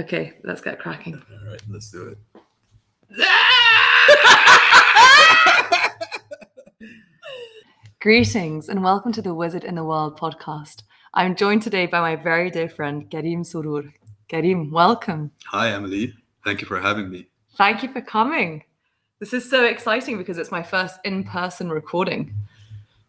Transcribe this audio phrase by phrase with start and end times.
[0.00, 1.20] Okay, let's get cracking.
[1.30, 2.16] All right, let's do it.
[8.00, 10.84] Greetings and welcome to the Wizard in the World podcast.
[11.12, 13.92] I'm joined today by my very dear friend Karim Sorour.
[14.28, 15.32] Karim, welcome.
[15.48, 16.14] Hi, Emily.
[16.46, 17.28] Thank you for having me.
[17.58, 18.64] Thank you for coming.
[19.18, 22.32] This is so exciting because it's my first in-person recording.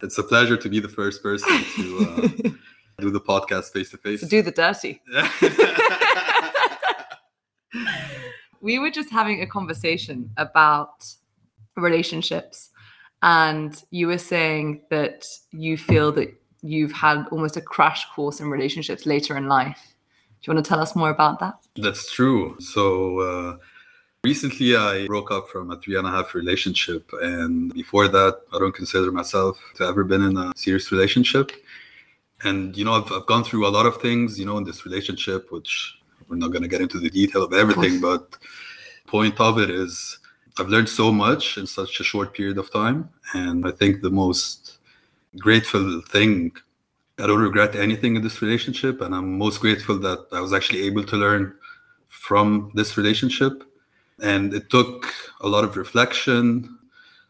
[0.01, 2.27] It's a pleasure to be the first person to uh,
[2.99, 4.19] do the podcast face to face.
[4.19, 5.01] To do the dirty.
[8.61, 11.05] we were just having a conversation about
[11.75, 12.69] relationships
[13.23, 18.49] and you were saying that you feel that you've had almost a crash course in
[18.49, 19.95] relationships later in life.
[20.41, 21.55] Do you want to tell us more about that?
[21.75, 22.57] That's true.
[22.59, 23.57] So uh,
[24.23, 28.59] recently i broke up from a three and a half relationship and before that i
[28.59, 31.51] don't consider myself to ever been in a serious relationship.
[32.43, 34.85] And you know I've, I've gone through a lot of things you know in this
[34.85, 35.97] relationship which
[36.31, 38.37] we're not going to get into the detail of everything of but
[39.05, 40.17] point of it is
[40.57, 43.09] I've learned so much in such a short period of time.
[43.33, 44.77] And I think the most
[45.37, 46.53] grateful thing,
[47.19, 49.01] I don't regret anything in this relationship.
[49.01, 51.53] And I'm most grateful that I was actually able to learn
[52.07, 53.63] from this relationship.
[54.21, 56.77] And it took a lot of reflection,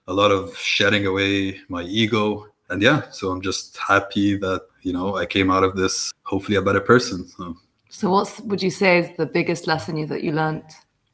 [0.07, 2.47] a lot of shedding away my ego.
[2.69, 6.57] And yeah, so I'm just happy that, you know, I came out of this hopefully
[6.57, 7.27] a better person.
[7.27, 7.57] So,
[7.91, 10.63] so what would you say is the biggest lesson you, that you learned?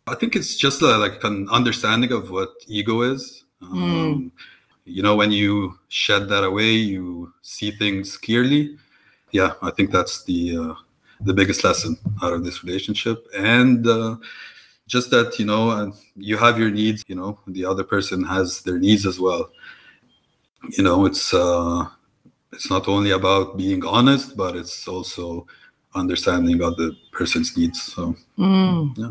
[0.06, 3.44] I think it's just a, like an understanding of what ego is.
[3.64, 4.32] Um, mm.
[4.86, 8.78] You know, when you shed that away, you see things clearly.
[9.32, 10.74] Yeah, I think that's the uh,
[11.22, 14.16] the biggest lesson out of this relationship, and uh,
[14.86, 17.04] just that you know, you have your needs.
[17.08, 19.50] You know, the other person has their needs as well.
[20.78, 21.88] You know, it's uh,
[22.54, 25.48] it's not only about being honest, but it's also
[25.96, 27.82] understanding other person's needs.
[27.82, 28.98] So, mm.
[28.98, 29.10] yeah.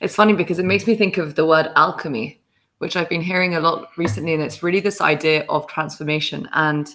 [0.00, 2.40] It's funny because it makes me think of the word alchemy,
[2.78, 4.34] which I've been hearing a lot recently.
[4.34, 6.88] And it's really this idea of transformation and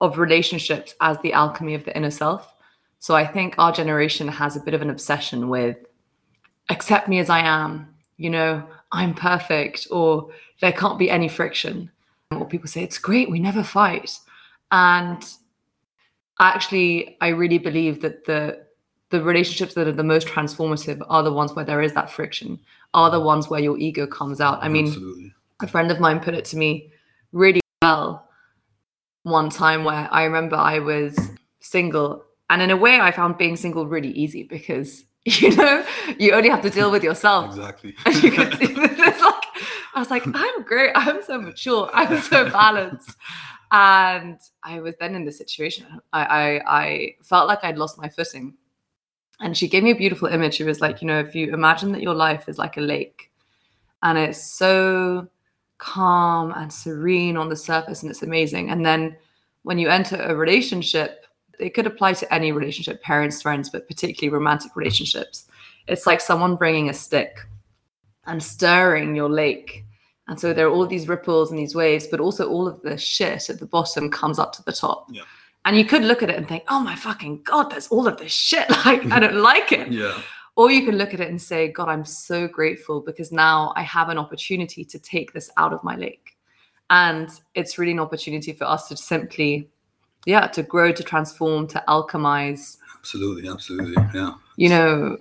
[0.00, 2.52] of relationships as the alchemy of the inner self.
[2.98, 5.76] So I think our generation has a bit of an obsession with
[6.70, 11.90] accept me as I am, you know, I'm perfect, or there can't be any friction.
[12.30, 14.18] Or people say, it's great, we never fight.
[14.70, 15.22] And
[16.40, 18.64] actually, I really believe that the
[19.10, 22.58] the relationships that are the most transformative are the ones where there is that friction,
[22.94, 24.58] are the ones where your ego comes out.
[24.60, 25.32] I mean, Absolutely.
[25.62, 26.90] a friend of mine put it to me
[27.32, 28.28] really well
[29.22, 31.16] one time where I remember I was
[31.60, 32.24] single.
[32.50, 35.84] And in a way, I found being single really easy because, you know,
[36.18, 37.46] you only have to deal with yourself.
[37.46, 37.94] Exactly.
[38.06, 39.44] And you can see this, like,
[39.94, 40.92] I was like, I'm great.
[40.94, 41.90] I'm so mature.
[41.92, 43.16] I'm so balanced.
[43.76, 46.00] And I was then in this situation.
[46.12, 48.54] I, I, I felt like I'd lost my footing
[49.40, 50.54] and she gave me a beautiful image.
[50.54, 53.32] She was like, you know, if you imagine that your life is like a lake
[54.04, 55.26] and it's so
[55.78, 58.70] calm and serene on the surface and it's amazing.
[58.70, 59.16] And then
[59.64, 61.26] when you enter a relationship,
[61.58, 65.46] it could apply to any relationship, parents, friends, but particularly romantic relationships.
[65.88, 67.40] It's like someone bringing a stick
[68.26, 69.84] and stirring your lake.
[70.26, 72.96] And so there are all these ripples and these waves, but also all of the
[72.96, 75.08] shit at the bottom comes up to the top.
[75.10, 75.22] Yeah.
[75.66, 78.16] And you could look at it and think, oh my fucking God, there's all of
[78.16, 78.68] this shit.
[78.84, 79.88] Like, I don't like it.
[79.92, 80.18] Yeah.
[80.56, 83.82] Or you can look at it and say, God, I'm so grateful because now I
[83.82, 86.36] have an opportunity to take this out of my lake.
[86.90, 89.68] And it's really an opportunity for us to simply,
[90.26, 92.76] yeah, to grow, to transform, to alchemize.
[92.96, 93.48] Absolutely.
[93.48, 93.96] Absolutely.
[94.14, 94.34] Yeah.
[94.56, 95.18] You know,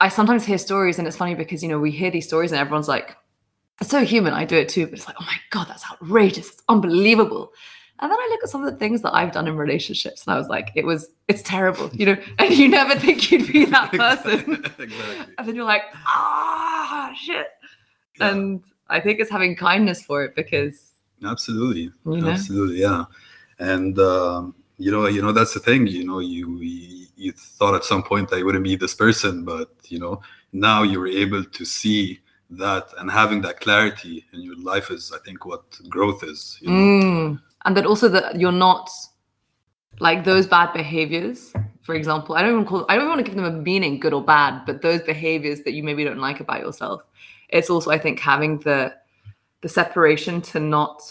[0.00, 2.60] I sometimes hear stories and it's funny because, you know, we hear these stories and
[2.60, 3.16] everyone's like,
[3.80, 4.32] it's so human.
[4.32, 4.86] I do it too.
[4.86, 6.50] But it's like, oh my God, that's outrageous.
[6.50, 7.52] It's unbelievable.
[8.00, 10.34] And then I look at some of the things that I've done in relationships and
[10.34, 13.66] I was like, it was, it's terrible, you know, and you never think you'd be
[13.66, 14.64] that person.
[14.78, 15.34] exactly.
[15.38, 17.46] And then you're like, ah, shit.
[18.18, 18.30] Yeah.
[18.30, 20.92] And I think it's having kindness for it because.
[21.24, 21.92] Absolutely.
[22.04, 22.30] You know?
[22.30, 22.80] Absolutely.
[22.80, 23.04] Yeah.
[23.60, 27.76] And, um, you know, you know, that's the thing, you know, you, you, you thought
[27.76, 30.20] at some point that you wouldn't be this person, but, you know,
[30.52, 32.18] now you were able to see
[32.50, 36.58] that and having that clarity in your life is, I think, what growth is.
[36.60, 36.74] You know?
[36.76, 37.42] mm.
[37.64, 38.90] And that also that you're not
[40.00, 41.52] like those bad behaviors
[41.82, 44.12] for example i don't even call i don't want to give them a meaning good
[44.12, 47.02] or bad but those behaviors that you maybe don't like about yourself.
[47.48, 48.94] It's also i think having the
[49.60, 51.02] the separation to not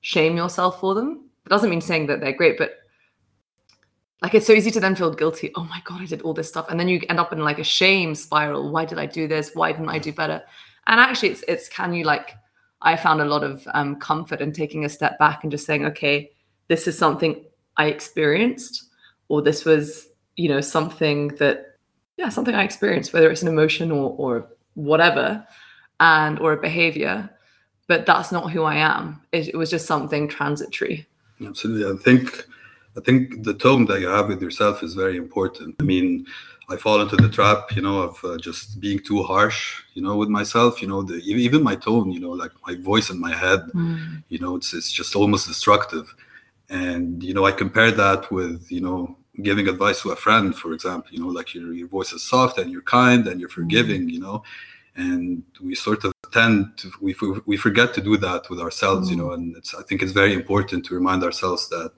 [0.00, 1.30] shame yourself for them.
[1.46, 2.78] It doesn't mean saying that they're great but
[4.20, 5.50] like it's so easy to then feel guilty.
[5.54, 6.66] Oh my god i did all this stuff.
[6.68, 8.72] And then you end up in like a shame spiral.
[8.72, 9.52] Why did i do this?
[9.54, 10.42] Why didn't i do better
[10.86, 12.36] and actually it's it's can you like
[12.82, 15.84] I found a lot of um, comfort in taking a step back and just saying,
[15.86, 16.32] okay,
[16.68, 17.44] this is something
[17.76, 18.90] I experienced,
[19.28, 21.78] or this was, you know, something that,
[22.16, 25.46] yeah something I experienced, whether it's an emotion or or whatever,
[26.00, 27.30] and or a behavior.
[27.88, 29.20] But that's not who I am.
[29.32, 31.06] It, it was just something transitory.
[31.44, 32.46] Absolutely, I think
[32.96, 35.76] I think the tone that you have with yourself is very important.
[35.80, 36.26] I mean,
[36.68, 40.16] I fall into the trap, you know, of uh, just being too harsh, you know,
[40.16, 40.80] with myself.
[40.80, 44.22] You know, the, even my tone, you know, like my voice in my head, Mm.
[44.28, 46.14] you know, it's it's just almost destructive.
[46.68, 50.72] And you know, I compare that with you know giving advice to a friend, for
[50.72, 51.10] example.
[51.12, 54.08] You know, like your your voice is soft and you're kind and you're forgiving.
[54.08, 54.42] You know,
[54.96, 57.14] and we sort of tend to we
[57.46, 59.10] we forget to do that with ourselves.
[59.10, 61.92] You know, and it's I think it's very important to remind ourselves that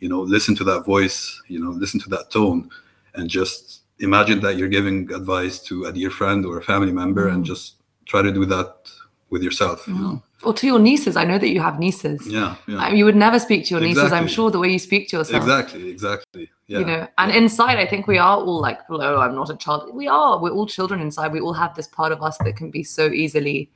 [0.00, 1.40] you know listen to that voice.
[1.48, 2.68] You know, listen to that tone,
[3.14, 7.28] and just imagine that you're giving advice to a dear friend or a family member
[7.28, 7.46] and mm.
[7.46, 8.90] just try to do that
[9.30, 10.00] with yourself you mm.
[10.00, 10.22] know?
[10.44, 11.16] Or to your nieces.
[11.16, 12.26] I know that you have nieces.
[12.26, 12.78] yeah yeah.
[12.78, 14.10] I mean, you would never speak to your nieces.
[14.12, 15.42] I'm sure the way you speak to yourself.
[15.42, 16.50] exactly exactly.
[16.66, 19.56] Yeah you know and inside i think we are all like hello i'm not a
[19.56, 19.94] child.
[19.94, 20.40] We are.
[20.40, 21.32] We're all children inside.
[21.32, 23.70] We all have this part of us that can be so easily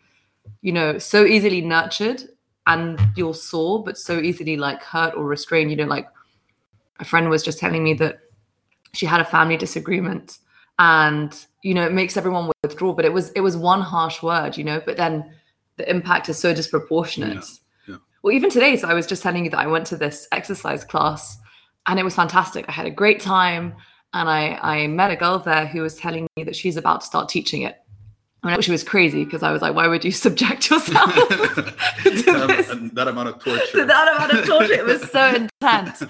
[0.62, 2.22] you know so easily nurtured
[2.66, 5.70] and you're sore but so easily like hurt or restrained.
[5.70, 6.08] You know like
[6.98, 8.20] a friend was just telling me that
[8.94, 10.38] she had a family disagreement
[10.78, 14.56] and you know it makes everyone withdraw but it was it was one harsh word
[14.56, 15.24] you know but then
[15.76, 17.34] the impact is so disproportionate
[17.86, 17.96] Yeah, yeah.
[18.22, 20.84] well even today so i was just telling you that i went to this exercise
[20.84, 21.38] class
[21.86, 23.74] and it was fantastic i had a great time
[24.12, 27.06] and i i met a girl there who was telling me that she's about to
[27.06, 27.76] start teaching it
[28.42, 31.10] And I mean, she was crazy because I was like, why would you subject yourself
[31.14, 31.26] to
[32.04, 32.24] this?
[32.26, 34.74] that, that amount of torture to that amount of torture.
[34.74, 36.02] It was so intense.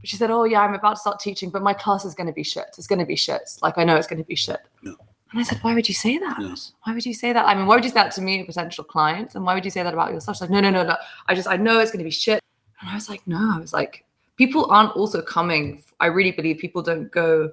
[0.00, 2.26] But she said, Oh, yeah, I'm about to start teaching, but my class is going
[2.26, 2.66] to be shit.
[2.76, 3.42] It's going to be shit.
[3.62, 4.60] Like, I know it's going to be shit.
[4.82, 4.92] Yeah.
[5.30, 6.36] And I said, Why would you say that?
[6.40, 6.54] Yeah.
[6.84, 7.46] Why would you say that?
[7.46, 9.34] I mean, why would you say that to me, a potential client?
[9.34, 10.36] And why would you say that about yourself?
[10.36, 10.96] She's like, No, no, no, no.
[11.26, 12.42] I just, I know it's going to be shit.
[12.80, 13.52] And I was like, No.
[13.54, 14.04] I was like,
[14.36, 15.82] People aren't also coming.
[16.00, 17.50] I really believe people don't go.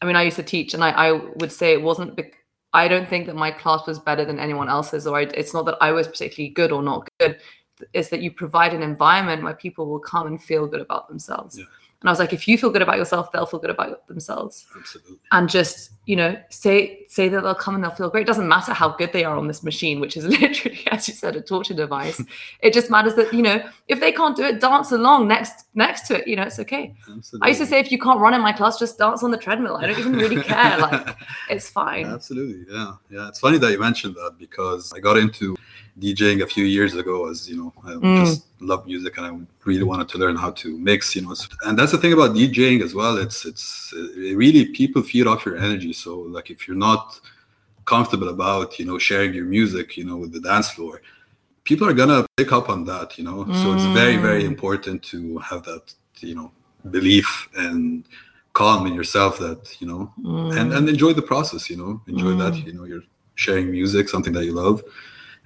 [0.00, 2.14] I mean, I used to teach, and I, I would say it wasn't.
[2.14, 2.34] Bec-
[2.74, 5.64] I don't think that my class was better than anyone else's, or I, it's not
[5.66, 7.40] that I was particularly good or not good.
[7.92, 11.58] It's that you provide an environment where people will come and feel good about themselves.
[11.58, 11.64] Yeah.
[12.00, 14.66] And I was like, if you feel good about yourself, they'll feel good about themselves.
[14.76, 18.22] absolutely And just, you know, say say that they'll come and they'll feel great.
[18.22, 21.12] It doesn't matter how good they are on this machine, which is literally, as you
[21.12, 22.18] said, a torture device.
[22.60, 26.06] it just matters that, you know, if they can't do it, dance along next next
[26.06, 26.26] to it.
[26.26, 26.94] You know, it's okay.
[27.14, 29.30] absolutely I used to say if you can't run in my class, just dance on
[29.30, 29.76] the treadmill.
[29.76, 30.78] I don't even really care.
[30.78, 31.14] Like
[31.50, 32.06] it's fine.
[32.06, 33.28] Absolutely, yeah, yeah.
[33.28, 35.56] It's funny that you mentioned that because I got into
[36.00, 37.28] DJing a few years ago.
[37.28, 38.20] As you know, I Mm.
[38.20, 39.32] just love music and I
[39.64, 41.14] really wanted to learn how to mix.
[41.14, 41.34] You know,
[41.66, 43.18] and that's the thing about DJing as well.
[43.18, 45.92] It's it's it really people feed off your energy.
[45.98, 47.20] So like if you're not
[47.84, 51.00] comfortable about you know sharing your music, you know, with the dance floor,
[51.64, 53.18] people are gonna pick up on that.
[53.18, 54.52] You know, so it's very very Mm.
[54.52, 56.50] important to have that you know
[56.90, 58.04] belief and
[58.52, 60.12] calm in yourself that you know
[60.56, 60.76] and Mm.
[60.76, 62.66] and enjoy the process you know enjoy that Mm.
[62.66, 64.82] you know you're sharing music something that you love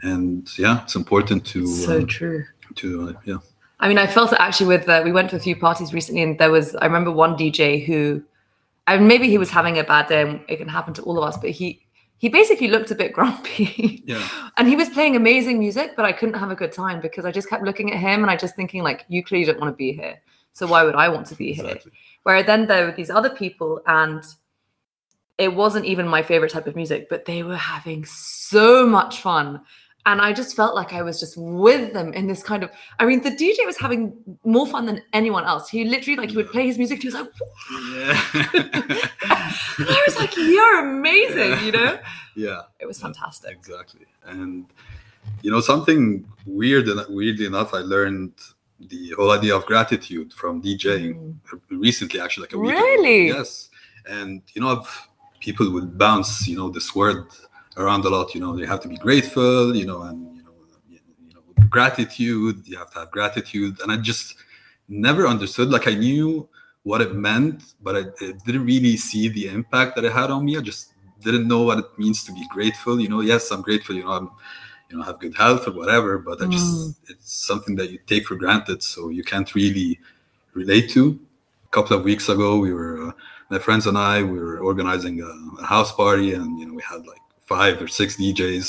[0.02, 2.44] and yeah it's important to so um, true.
[2.74, 3.38] to uh, yeah
[3.80, 6.22] I mean, I felt it actually with uh, we went to a few parties recently,
[6.22, 8.22] and there was I remember one DJ who,
[8.88, 11.24] Mean, maybe he was having a bad day, and it can happen to all of
[11.24, 11.86] us, but he
[12.18, 14.02] he basically looked a bit grumpy.
[14.06, 17.24] yeah and he was playing amazing music, but I couldn't have a good time because
[17.24, 19.72] I just kept looking at him and I just thinking like, you clearly don't want
[19.72, 20.20] to be here,
[20.52, 21.78] so why would I want to be here?
[22.24, 24.22] Where then there were these other people, and
[25.38, 29.62] it wasn't even my favorite type of music, but they were having so much fun.
[30.04, 32.70] And I just felt like I was just with them in this kind of.
[32.98, 34.12] I mean, the DJ was having
[34.44, 35.68] more fun than anyone else.
[35.68, 36.96] He literally, like, he would play his music.
[36.96, 37.32] And he was like,
[37.94, 39.08] yeah
[39.78, 41.98] I was like, you're amazing, you know?
[42.34, 43.50] yeah It was fantastic.
[43.52, 44.66] exactly and
[45.42, 48.32] you know something weird and weirdly enough i learned
[48.80, 51.60] the whole idea of gratitude from djing mm.
[51.70, 52.80] recently actually like a week ago.
[52.80, 53.28] Really?
[53.28, 53.70] yes
[54.06, 55.08] and you know I've,
[55.40, 57.26] people would bounce you know this word
[57.76, 60.52] around a lot you know you have to be grateful you know and you know
[60.90, 63.80] you know gratitude you have to have gratitude.
[63.82, 64.34] And i just
[64.88, 66.48] never understood like i knew
[66.82, 70.44] what it meant but I, I didn't really see the impact that it had on
[70.44, 70.56] me.
[70.58, 73.20] I just didn't know what it means to be grateful you know.
[73.20, 74.30] Yes i'm grateful you know i'm
[74.90, 76.94] you know have good health or whatever but i just Mm.
[77.08, 79.98] it's something that you take for granted so you can't really
[80.54, 81.18] relate to.
[81.64, 83.12] A couple of weeks ago we were uh,
[83.48, 86.82] my friends and i we were organizing a, a house party and you know we
[86.82, 87.20] had like
[87.54, 88.66] five or six djs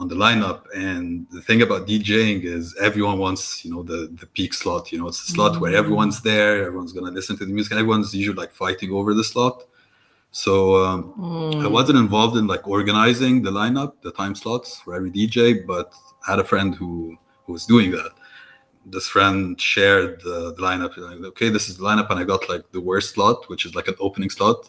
[0.00, 4.26] on the lineup and the thing about djing is everyone wants you know the the
[4.36, 5.80] peak slot you know it's the slot where Mm.
[5.82, 9.26] everyone's there everyone's gonna listen to the music and everyone's usually like fighting over the
[9.32, 9.56] slot
[10.44, 10.52] so
[10.84, 11.00] um,
[11.64, 11.72] I Mm.
[11.78, 15.38] wasn't involved in like organizing the lineup, the time slots for every DJ,
[15.72, 15.88] but
[16.24, 16.90] I had a friend who,
[17.44, 18.12] who was doing that.
[18.94, 19.38] This friend
[19.74, 20.92] shared the, the lineup.
[20.96, 23.72] Like, okay, this is the lineup, and I got like the worst slot, which is
[23.78, 24.60] like an opening slot.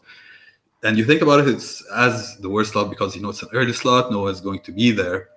[0.84, 3.50] And you think about it, it's as the worst slot because you know it's an
[3.54, 5.30] early slot, no one's going to be there.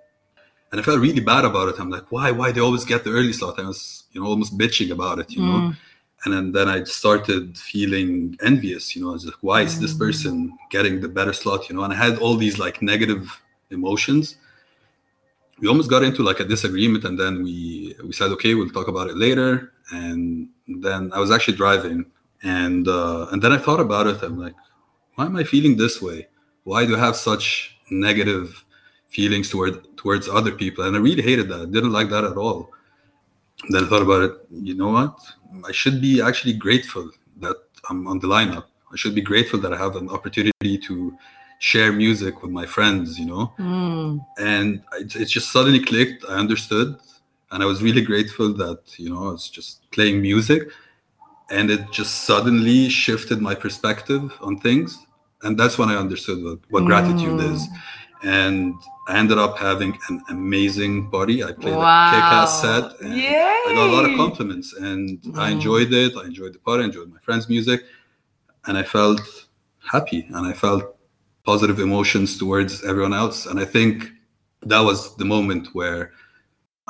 [0.70, 1.78] And I felt really bad about it.
[1.78, 2.30] I'm like, why?
[2.30, 3.58] Why they always get the early slot?
[3.58, 5.60] I was, you know, almost bitching about it, you know.
[5.60, 5.76] Mm.
[6.24, 9.10] And then, then I started feeling envious, you know.
[9.10, 9.98] I was like, why is this Mm.
[9.98, 11.82] person getting the better slot, you know?
[11.82, 13.28] And I had all these like negative
[13.70, 14.36] emotions.
[15.60, 18.88] We almost got into like a disagreement, and then we we said, okay, we'll talk
[18.88, 19.72] about it later.
[19.90, 22.06] And then I was actually driving,
[22.42, 24.22] and uh, and then I thought about it.
[24.22, 24.54] I'm like,
[25.14, 26.28] why am I feeling this way?
[26.64, 28.64] Why do I have such negative
[29.08, 30.84] feelings toward towards other people?
[30.84, 31.60] And I really hated that.
[31.62, 32.70] I Didn't like that at all.
[33.68, 34.32] Then I thought about it.
[34.50, 35.18] You know what?
[35.66, 37.56] I should be actually grateful that
[37.88, 38.64] I'm on the lineup.
[38.92, 41.16] I should be grateful that I have an opportunity to
[41.58, 43.18] share music with my friends.
[43.18, 44.24] You know, Mm.
[44.38, 46.24] and it, it just suddenly clicked.
[46.28, 46.96] I understood,
[47.50, 50.62] and I was really grateful that you know I was just playing music,
[51.56, 54.88] and it just suddenly shifted my perspective on things,
[55.42, 57.52] and that's when I understood what, what gratitude Mm.
[57.52, 57.60] is,
[58.38, 58.74] and
[59.10, 61.36] I ended up having an amazing body.
[61.48, 62.10] I played a Wow.
[62.10, 63.66] kick-ass set, and Yay!
[63.68, 65.02] I got a lot of compliments, and
[65.44, 65.52] I Mm.
[65.56, 66.12] enjoyed it.
[66.22, 67.80] I enjoyed the party, I enjoyed my friends' music,
[68.66, 69.20] and I felt
[69.94, 70.82] happy, and I felt
[71.50, 73.38] positive emotions towards everyone else.
[73.48, 73.94] And I think
[74.72, 76.02] that was the moment where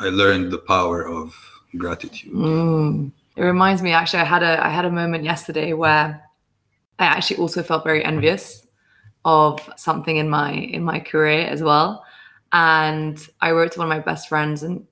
[0.05, 1.27] I learned the power of
[1.83, 2.33] gratitude.
[2.35, 3.13] Mm.
[3.37, 6.23] It reminds me actually I had a I had a moment yesterday where
[6.99, 8.67] I actually also felt very envious
[9.25, 12.05] of something in my in my career as well.
[12.53, 14.87] And I wrote to one of my best friends and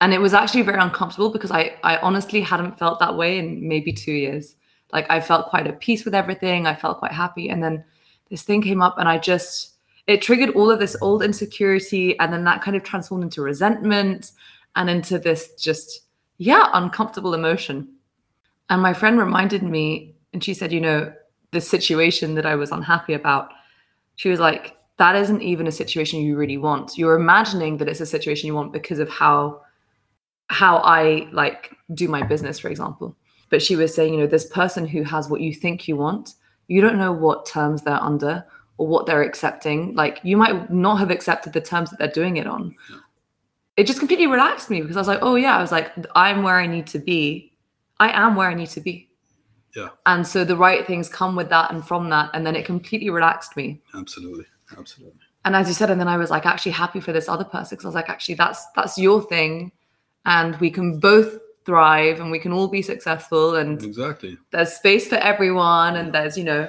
[0.00, 3.66] and it was actually very uncomfortable because I I honestly hadn't felt that way in
[3.66, 4.56] maybe 2 years.
[4.92, 6.66] Like I felt quite at peace with everything.
[6.66, 7.84] I felt quite happy and then
[8.30, 9.74] this thing came up and I just
[10.06, 14.32] it triggered all of this old insecurity and then that kind of transformed into resentment
[14.76, 16.07] and into this just
[16.38, 17.88] yeah uncomfortable emotion.
[18.70, 21.12] And my friend reminded me and she said you know
[21.50, 23.50] the situation that i was unhappy about.
[24.16, 26.98] She was like that isn't even a situation you really want.
[26.98, 29.62] You're imagining that it's a situation you want because of how
[30.50, 33.16] how i like do my business for example.
[33.50, 36.34] But she was saying you know this person who has what you think you want
[36.68, 38.44] you don't know what terms they're under
[38.76, 39.94] or what they're accepting.
[39.94, 42.76] Like you might not have accepted the terms that they're doing it on
[43.78, 46.42] it just completely relaxed me because I was like, oh yeah, I was like, I'm
[46.42, 47.52] where I need to be.
[48.00, 49.08] I am where I need to be.
[49.76, 49.90] Yeah.
[50.04, 52.30] And so the right things come with that and from that.
[52.34, 53.80] And then it completely relaxed me.
[53.94, 54.46] Absolutely.
[54.76, 55.20] Absolutely.
[55.44, 57.76] And as you said, and then I was like actually happy for this other person
[57.76, 59.70] because I was like, actually, that's that's your thing.
[60.26, 64.36] And we can both thrive and we can all be successful and Exactly.
[64.50, 66.68] there's space for everyone and there's, you know.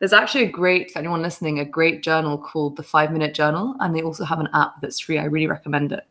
[0.00, 3.76] There's actually a great, for anyone listening, a great journal called the Five Minute Journal,
[3.80, 5.18] and they also have an app that's free.
[5.18, 6.04] I really recommend it.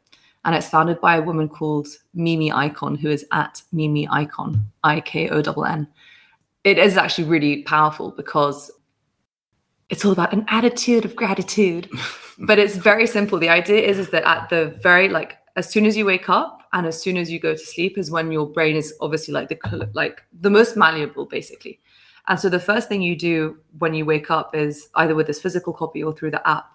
[0.46, 5.02] And it's founded by a woman called Mimi Ikonn, who is at Mimi Ikonn, I
[5.02, 5.88] K O N N.
[6.64, 8.72] It is actually really powerful because
[9.90, 11.90] it's all about an attitude of gratitude.
[12.38, 13.40] but it's very simple.
[13.40, 16.62] The idea is, is that at the very like as soon as you wake up
[16.74, 19.50] and as soon as you go to sleep is when your brain is obviously like
[19.50, 21.80] the like the most malleable, basically.
[22.30, 25.42] And so the first thing you do when you wake up is either with this
[25.42, 26.72] physical copy or through the app,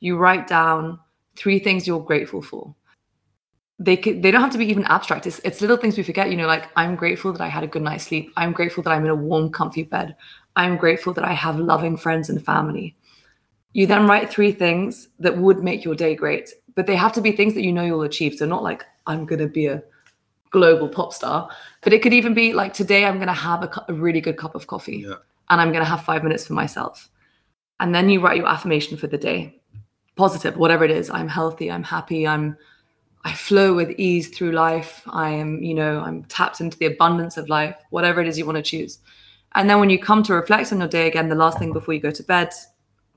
[0.00, 0.98] you write down
[1.36, 2.74] three things you're grateful for.
[3.78, 5.26] They could, they don't have to be even abstract.
[5.26, 6.30] It's, it's little things we forget.
[6.30, 8.32] You know, like I'm grateful that I had a good night's sleep.
[8.36, 10.16] I'm grateful that I'm in a warm, comfy bed.
[10.56, 12.96] I'm grateful that I have loving friends and family.
[13.74, 17.20] You then write three things that would make your day great, but they have to
[17.20, 18.34] be things that you know you'll achieve.
[18.34, 19.82] So not like I'm going to be a
[20.50, 21.48] global pop star,
[21.82, 24.20] but it could even be like today I'm going to have a, cu- a really
[24.20, 25.14] good cup of coffee Yeah.
[25.50, 27.08] and I'm going to have five minutes for myself.
[27.80, 29.60] And then you write your affirmation for the day,
[30.16, 31.10] positive, whatever it is.
[31.10, 31.70] I'm healthy.
[31.70, 32.26] I'm happy.
[32.26, 32.56] I'm,
[33.24, 35.02] I flow with ease through life.
[35.08, 38.46] I am, you know, I'm tapped into the abundance of life, whatever it is you
[38.46, 38.98] want to choose.
[39.54, 41.92] And then when you come to reflect on your day again, the last thing before
[41.92, 42.50] you go to bed,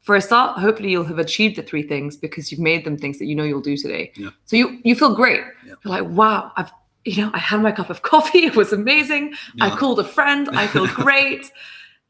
[0.02, 3.20] for a start, hopefully you'll have achieved the three things because you've made them things
[3.20, 4.12] that you know you'll do today.
[4.16, 4.30] Yeah.
[4.46, 5.42] So you you feel great.
[5.66, 5.74] Yeah.
[5.84, 6.72] You're like, wow, I've
[7.06, 8.46] you know, I had my cup of coffee.
[8.46, 9.34] It was amazing.
[9.62, 10.50] I called a friend.
[10.54, 11.52] I feel great.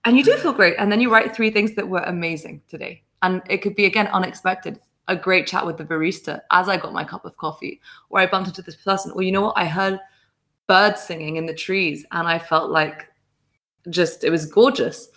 [0.05, 0.75] and you do feel great.
[0.77, 3.03] And then you write three things that were amazing today.
[3.21, 4.79] And it could be again unexpected.
[5.07, 8.27] A great chat with the barista as I got my cup of coffee, or I
[8.27, 9.57] bumped into this person, or you know what?
[9.57, 9.99] I heard
[10.67, 13.07] birds singing in the trees and I felt like
[13.89, 15.09] just it was gorgeous.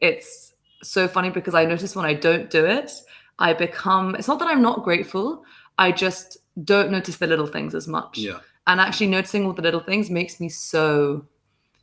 [0.00, 2.92] It's so funny because I notice when I don't do it,
[3.40, 5.44] I become it's not that I'm not grateful,
[5.76, 8.18] I just don't notice the little things as much.
[8.18, 8.38] Yeah.
[8.66, 11.26] And actually noticing all the little things makes me so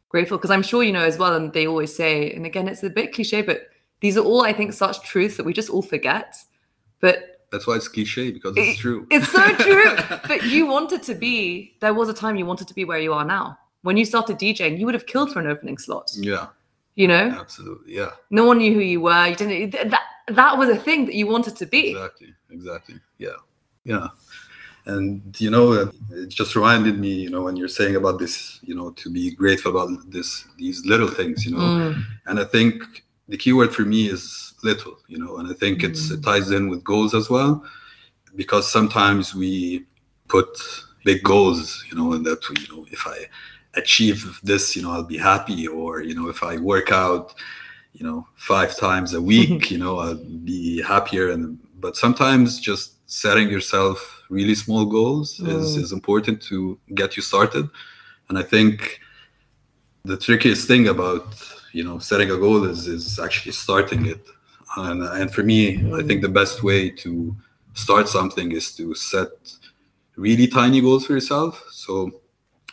[0.07, 2.83] grateful because I'm sure you know as well, and they always say, and again, it's
[2.83, 3.67] a bit cliche, but
[4.01, 6.35] these are all I think such truths that we just all forget.
[7.01, 9.07] But That's why it's cliche because it's true.
[9.11, 9.95] it's so true.
[10.27, 13.13] but you wanted to be, there was a time you wanted to be where you
[13.13, 13.57] are now.
[13.81, 16.11] When you started DJing, you would have killed for an opening slot.
[16.15, 16.47] yeah.
[16.95, 17.95] You know, Absolutely.
[17.95, 18.09] Yeah.
[18.29, 19.27] no one knew who you were.
[19.27, 19.89] You didn't.
[19.89, 21.91] That that was a thing that you wanted to be.
[21.91, 22.33] Exactly.
[22.49, 22.95] Exactly.
[23.19, 23.37] Yeah.
[23.85, 24.07] Yeah.
[24.89, 28.75] And you know, it just reminded me, you know, when you're saying about this, you
[28.75, 32.73] know, to be grateful about this, these little things, you know, Mm, and I think
[33.27, 36.49] the key word for me is little, you know, and I think it's it ties
[36.51, 37.63] in with goals as well,
[38.35, 39.85] because sometimes we
[40.27, 40.49] put
[41.05, 43.27] big goals, you know, and that you know, if I
[43.75, 47.35] achieve this, you know, I'll be happy, or you know, if I work out,
[47.93, 51.29] you know, five times a week, you know, I'll be happier.
[51.29, 55.83] And but sometimes just setting yourself really small goals is Mm.
[55.83, 56.57] is important to
[56.93, 57.65] get you started,
[58.29, 59.01] and I think
[60.05, 61.25] the trickiest thing about
[61.73, 64.23] you know setting a goal is is actually starting it.
[64.77, 65.61] And and for me
[65.99, 67.11] i think the best way to
[67.73, 69.31] start something is to set
[70.25, 71.53] really tiny goals for yourself.
[71.71, 71.93] So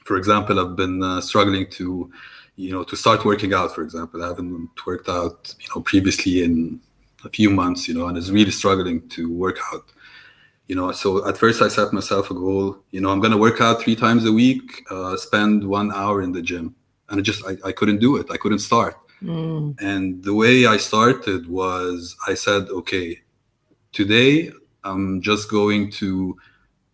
[0.09, 1.87] for example i've been uh, struggling to
[2.65, 4.19] you know to start working out for example.
[4.23, 6.81] I haven't worked out you know previously in
[7.25, 9.87] a few months you know and is really struggling to work out
[10.69, 13.39] you know so at first i set myself a goal you know i'm going to
[13.39, 16.75] work out three times a week uh, spend one hour in the gym.
[17.09, 18.27] And i just I, I couldn't do it.
[18.31, 18.97] I couldn't start.
[19.23, 23.21] Mm, and the way i started was i said okay
[23.93, 24.51] today
[24.85, 26.37] i'm just going to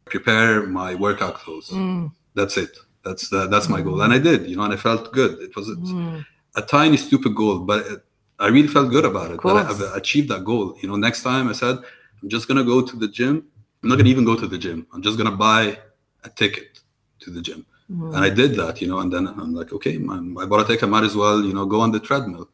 [0.04, 1.70] prepare my workout clothes.
[1.70, 2.76] Mm, that's it.
[3.04, 4.02] That's the, that's my goal.
[4.02, 5.32] And i did you know and i felt good.
[5.40, 6.24] It was mm.
[6.54, 8.00] a tiny stupid goal but it,
[8.38, 9.42] i really felt good about it.
[9.42, 10.76] That i've achieved that goal.
[10.82, 11.76] You know next time i said
[12.22, 13.48] i'm just going to go to the gym
[13.82, 15.76] i'm not going to even go to the gym i'm just going to buy
[16.24, 16.80] a ticket
[17.20, 18.14] to the gym mm.
[18.14, 20.84] and I did that, you know, and then I'm like, okay, I bought a ticket,
[20.84, 22.48] I might as well, you know, go on the treadmill.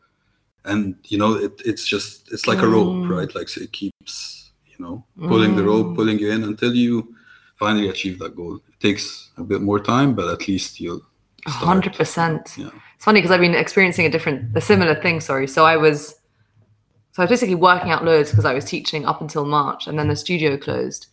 [0.64, 3.08] And you know, it, it's just it's like a rope, Mm.
[3.16, 3.34] right?
[3.34, 5.96] Like so it keeps, you know, pulling the rope, Mm.
[5.96, 7.14] pulling you in until you
[7.56, 8.56] finally achieve that goal.
[8.56, 11.02] It takes a bit more time, but at least you'll
[11.46, 12.42] A hundred percent.
[12.58, 12.70] Yeah.
[12.96, 15.20] It's funny because I've been experiencing a different, a similar thing.
[15.20, 15.46] Sorry.
[15.46, 15.98] So I was,
[17.12, 19.98] so I was basically working out loads because I was teaching up until March, and
[19.98, 21.06] then the studio closed,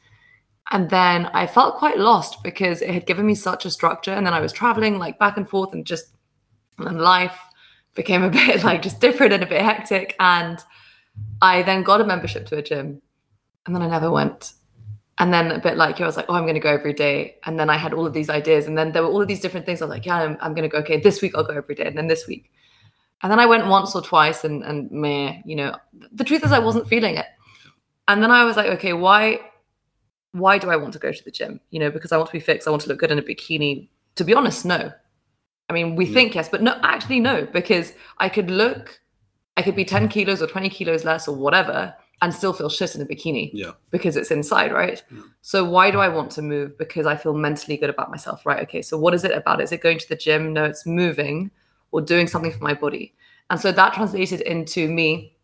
[0.71, 4.25] and then I felt quite lost because it had given me such a structure, and
[4.25, 6.15] then I was traveling like back and forth, and just
[6.79, 7.37] and life
[7.93, 10.59] became a bit like just different and a bit hectic, and
[11.41, 13.01] I then got a membership to a gym,
[13.65, 14.53] and then I never went.
[15.17, 17.37] And then a bit like I was like, oh, I'm going to go every day.
[17.45, 18.67] And then I had all of these ideas.
[18.67, 19.81] And then there were all of these different things.
[19.81, 21.73] I was like, yeah, I'm, I'm going to go, okay, this week I'll go every
[21.73, 21.85] day.
[21.85, 22.51] And then this week.
[23.23, 25.77] And then I went once or twice and, and meh, you know,
[26.11, 27.27] the truth is I wasn't feeling it.
[28.09, 29.39] And then I was like, okay, why,
[30.35, 31.59] why do I want to go to the gym?
[31.71, 32.67] You know, because I want to be fixed.
[32.67, 33.87] I want to look good in a bikini.
[34.15, 34.91] To be honest, no.
[35.69, 36.13] I mean, we Yeah.
[36.13, 38.99] think yes, but no, actually no, because I could look,
[39.57, 40.11] I could be 10 mm.
[40.11, 43.71] kilos or 20 kilos less or whatever and still feel shit in a bikini Yeah.
[43.91, 45.01] because it's inside, right?
[45.11, 45.21] Yeah.
[45.41, 46.77] So why do I want to move?
[46.77, 48.61] Because I feel mentally good about myself, right?
[48.63, 49.61] Okay, so what is it about?
[49.61, 50.53] Is it going to the gym?
[50.53, 51.51] No, it's moving
[51.91, 53.13] or doing something for my body.
[53.49, 55.34] And so that translated into me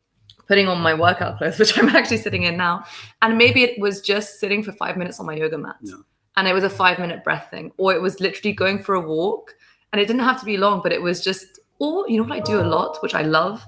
[0.52, 2.84] putting on my workout clothes, which I'm actually sitting in now.
[3.22, 5.78] And maybe it was just sitting for five minutes on my yoga mat.
[5.82, 5.96] Yeah.
[6.36, 9.00] And it was a five minute breath thing, or it was literally going for a
[9.00, 9.56] walk.
[9.94, 12.34] And it didn't have to be long, but it was just, or you know what
[12.34, 13.66] I do a lot, which I love,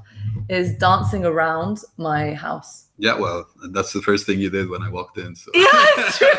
[0.50, 2.89] is dancing around my house.
[2.98, 5.38] Yeah, well, that's the first thing you did when I walked in.
[5.38, 5.69] So Yeah,
[6.00, 6.28] it's true.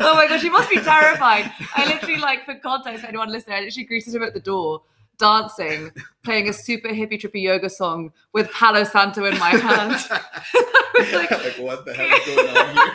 [0.00, 1.52] oh my gosh, you must be terrified.
[1.74, 4.80] I literally, like, for context, for anyone listening, I literally greeted him at the door,
[5.20, 5.92] dancing,
[6.24, 9.94] playing a super hippie trippy yoga song with Palo Santo in my hand.
[10.10, 12.94] I was like, like, what the hell is going on here?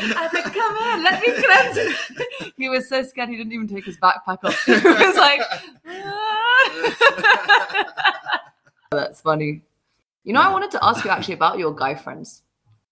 [0.16, 2.52] I was like, come on, let me cleanse.
[2.56, 4.62] he was so scared he didn't even take his backpack off.
[4.66, 5.40] He was like,
[5.86, 6.78] "Ah."
[8.92, 9.62] that's funny.
[10.22, 12.42] You know, I wanted to ask you actually about your guy friends,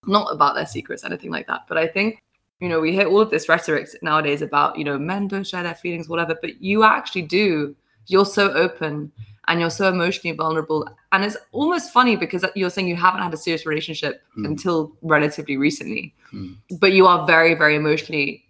[0.06, 1.66] not about their secrets, anything like that.
[1.68, 2.24] But I think,
[2.60, 5.62] you know, we hear all of this rhetoric nowadays about, you know, men don't share
[5.62, 7.76] their feelings, whatever, but you actually do.
[8.06, 9.12] You're so open
[9.48, 10.88] and you're so emotionally vulnerable.
[11.12, 14.46] And it's almost funny because you're saying you haven't had a serious relationship Mm.
[14.46, 16.56] until relatively recently Mm.
[16.80, 18.44] but you are very very emotionally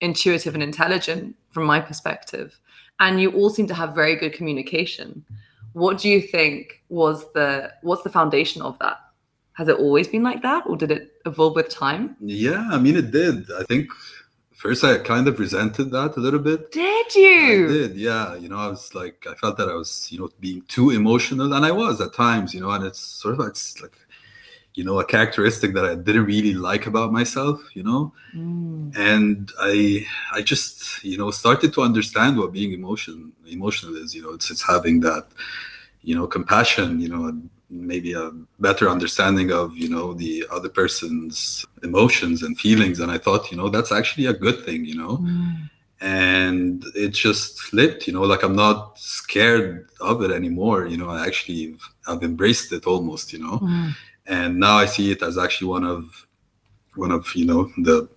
[0.00, 2.58] intuitive and intelligent from my perspective
[3.00, 5.24] and you all seem to have very good communication
[5.72, 8.96] what do you think was the what's the foundation of that
[9.54, 12.96] has it always been like that or did it evolve with time Yeah, I mean,
[12.96, 13.50] it did.
[13.60, 13.90] I think
[14.62, 16.60] first I kind of resented that a little bit.
[16.72, 18.26] did I you did, yeah.
[18.42, 21.48] You know, I was like, I felt that I was, you know, being too emotional,
[21.56, 23.96] and I was at times, you know, and it's sort of it's like,
[24.78, 28.02] you know, a characteristic that I didn't really like about myself, you know,
[28.36, 28.96] Mm.
[29.10, 33.16] and I, I just, you know, started to understand what being emotion
[33.56, 34.14] emotional is.
[34.16, 35.24] You know, it's it's having that,
[36.08, 37.22] you know, compassion, you know,
[37.70, 43.18] maybe a better understanding of, you know, the other person's emotions and feelings, and I
[43.18, 45.70] thought, you know, that's actually a good thing, you know Mm.
[46.02, 51.10] and it just flipped you know like i'm not scared of it anymore you know
[51.10, 51.76] i actually
[52.08, 53.94] i've embraced it almost you know Mm.
[54.26, 56.26] and now i see it as actually one of
[56.94, 58.08] one of you know the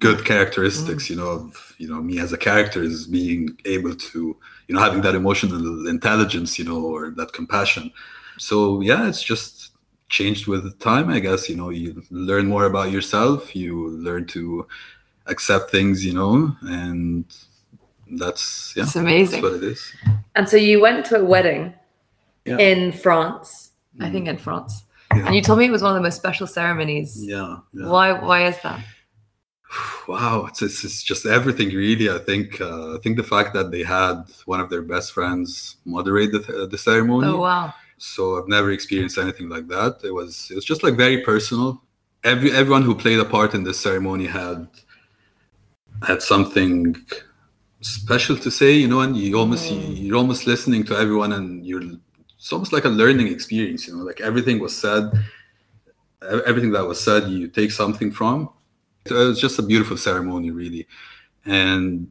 [0.00, 4.36] good characteristics you know of you know me as a character is being able to
[4.66, 7.92] you know having that emotional intelligence you know or that compassion
[8.38, 9.72] so yeah it's just
[10.08, 14.66] changed with time i guess you know you learn more about yourself you learn to
[15.26, 17.24] accept things you know and
[18.12, 19.42] that's yeah It's that's amazing.
[19.42, 19.92] what it is
[20.36, 21.74] And so you went to a wedding
[22.44, 22.58] Yeah.
[22.58, 24.12] in France, I Mhm.
[24.12, 24.72] think in France,
[25.14, 25.26] Yeah.
[25.26, 27.10] and you told me it was one of the most special ceremonies.
[27.24, 27.88] yeah, yeah.
[27.88, 28.12] Why?
[28.12, 28.78] Why is that?
[30.08, 33.70] wow it's, it's, it's just everything really i think uh, i think the fact that
[33.72, 34.14] they had
[34.52, 37.74] one of their best friends moderate the, the ceremony Oh wow!
[37.98, 40.00] So i've never experienced anything like that.
[40.04, 41.82] It was it was just like very personal.
[42.24, 44.68] Every everyone who played a part in this ceremony had
[46.02, 46.96] had something
[47.80, 50.04] special to say you know and you almost Mm.
[50.04, 51.82] you're almost listening to everyone and you're
[52.36, 55.04] it's almost like a learning experience you know like everything was said
[56.46, 58.48] everything that was said you take something from.
[59.04, 60.86] It was just a beautiful ceremony really.
[61.44, 62.08] And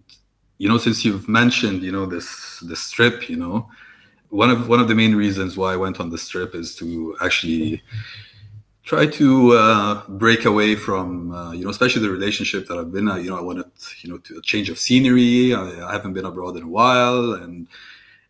[0.57, 3.67] you know since you've mentioned you know this this trip you know
[4.35, 7.15] one of one of the main reasons why i went on this trip is to
[7.21, 7.81] actually
[8.83, 13.07] try to uh, break away from uh, you know especially the relationship that i've been
[13.07, 13.65] at you know i wanted
[14.01, 15.53] you know to a change of scenery.
[15.53, 17.67] I, I haven't been abroad in a while and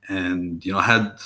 [0.07, 1.19] and you know i had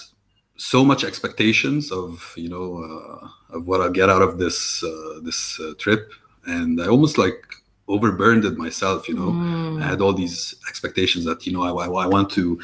[0.55, 5.19] so much expectations of you know uh, of what i'll get out of this uh,
[5.21, 6.11] this uh, trip.
[6.45, 7.41] And i almost like
[7.87, 9.31] overburned it myself you know.
[9.31, 9.83] Mm.
[9.83, 12.59] I had all these expectations that you know I, I, I want to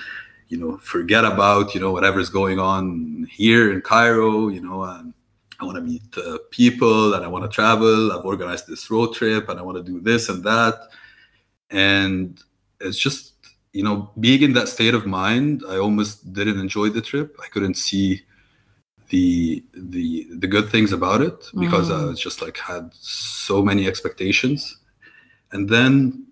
[0.50, 5.14] you know forget about you know whatever's going on here in Cairo you know and
[5.60, 8.12] I want to meet uh, people and I want to travel.
[8.12, 10.76] I've organized this road trip and I want to do this and that.
[11.70, 12.38] And
[12.82, 13.34] it's just
[13.72, 17.38] you know being in that state of mind I almost didn't enjoy the trip.
[17.44, 18.24] I couldn't see
[19.10, 22.08] the the the good things about it because I Mm.
[22.10, 24.78] was just like had so many expectations.
[25.52, 26.26] And then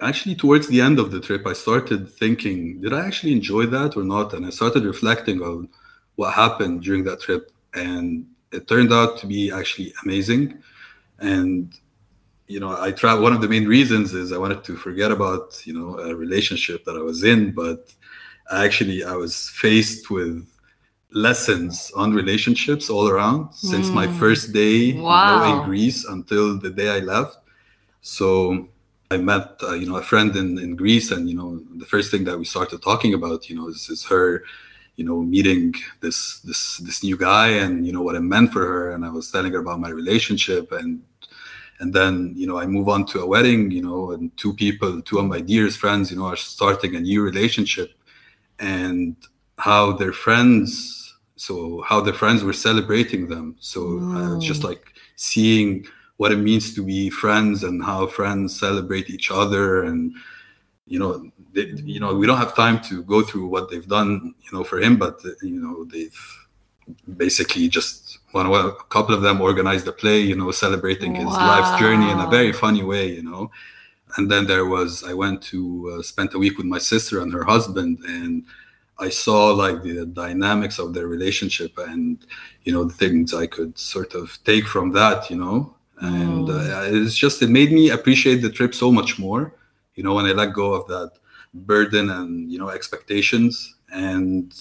[0.00, 3.96] actually towards the end of the trip i started thinking did i actually enjoy that
[3.96, 5.68] or not and i started reflecting on
[6.16, 10.58] what happened during that trip and it turned out to be actually amazing
[11.18, 11.74] and
[12.46, 15.60] you know i travel one of the main reasons is i wanted to forget about
[15.66, 17.94] you know a relationship that i was in but
[18.52, 20.46] actually i was faced with
[21.12, 24.12] lessons on relationships all around since my Mm.
[24.22, 25.42] first day you know, Wow.
[25.42, 27.38] in greece until the day i left
[28.02, 28.68] so
[29.10, 32.10] I met uh, you know a friend in, in Greece, and you know the first
[32.10, 34.44] thing that we started talking about, you know, is, is her,
[34.96, 38.64] you know, meeting this this this new guy, and you know what it meant for
[38.66, 41.02] her, and I was telling her about my relationship, and
[41.80, 45.00] and then you know I move on to a wedding, you know, and two people,
[45.00, 47.92] two of my dearest friends, you know, are starting a new relationship,
[48.58, 49.16] and
[49.56, 54.92] how their friends, so how their friends were celebrating them, so uh, it's just like
[55.16, 55.86] seeing
[56.18, 60.14] what it means to be friends and how friends celebrate each other and
[60.86, 64.34] you know they, you know we don't have time to go through what they've done
[64.42, 66.20] you know for him but you know they've
[67.16, 71.78] basically just one a couple of them organized a play you know celebrating his life's
[71.80, 73.50] journey in a very funny way you know.
[74.16, 75.60] And then there was i went to
[75.98, 78.44] uh, spent a week with my sister and her husband and
[78.98, 82.26] i saw like the dynamics of their relationship and
[82.64, 86.82] you know the things i could sort of take from that you know and uh,
[86.84, 89.54] it's just it made me appreciate the trip so much more
[89.94, 91.12] you know when i let go of that
[91.54, 94.52] burden and you know expectations and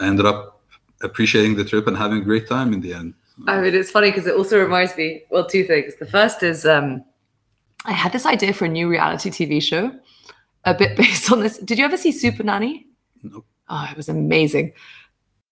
[0.00, 0.60] I ended up
[1.02, 3.14] appreciating the trip and having a great time in the end
[3.46, 5.94] I mean, it's funny because it also reminds me, well, two things.
[5.96, 7.04] The first is um,
[7.84, 9.92] I had this idea for a new reality TV show,
[10.64, 11.58] a bit based on this.
[11.58, 12.86] Did you ever see Super Nanny?
[13.22, 13.46] Nope.
[13.68, 14.72] Oh, it was amazing.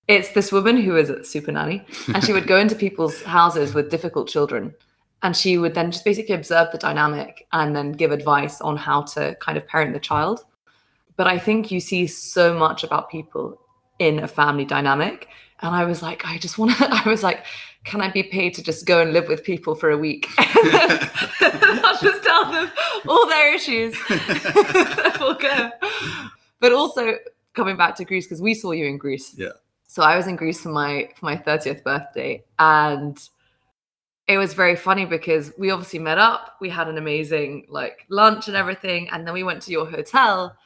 [0.09, 3.75] It's this woman who is a super nanny, and she would go into people's houses
[3.75, 4.75] with difficult children,
[5.23, 9.03] and she would then just basically observe the dynamic and then give advice on how
[9.03, 10.45] to kind of parent the child.
[11.17, 13.61] But I think you see so much about people
[13.99, 15.29] in a family dynamic.
[15.61, 17.45] And I was like, I just want to, I was like,
[17.85, 20.27] can I be paid to just go and live with people for a week?
[20.39, 22.71] I'll just tell them
[23.07, 23.95] all their issues.
[25.21, 25.71] we'll go.
[26.61, 27.17] But also
[27.55, 29.35] coming back to Greece, because we saw you in Greece.
[29.37, 29.51] Yeah.
[29.87, 32.45] So I was in Greece for my for my 30th birthday.
[32.59, 33.19] And
[34.31, 36.57] it was very funny because we obviously met up.
[36.61, 39.09] We had an amazing like lunch and everything.
[39.11, 40.57] And then we went to your hotel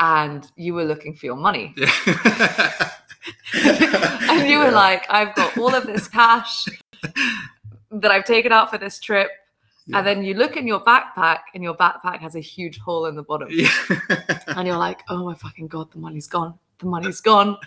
[0.00, 1.72] and you were looking for your money.
[1.76, 2.90] yeah.
[4.30, 6.66] and you were like, I've got all of this cash
[7.92, 9.30] that I've taken out for this trip.
[9.86, 9.98] Yeah.
[9.98, 13.14] And then you look in your backpack, and your backpack has a huge hole in
[13.14, 13.48] the bottom.
[13.50, 13.70] yeah.
[14.48, 16.58] And you're like, oh my fucking God, the money's gone.
[16.78, 17.58] The money's gone.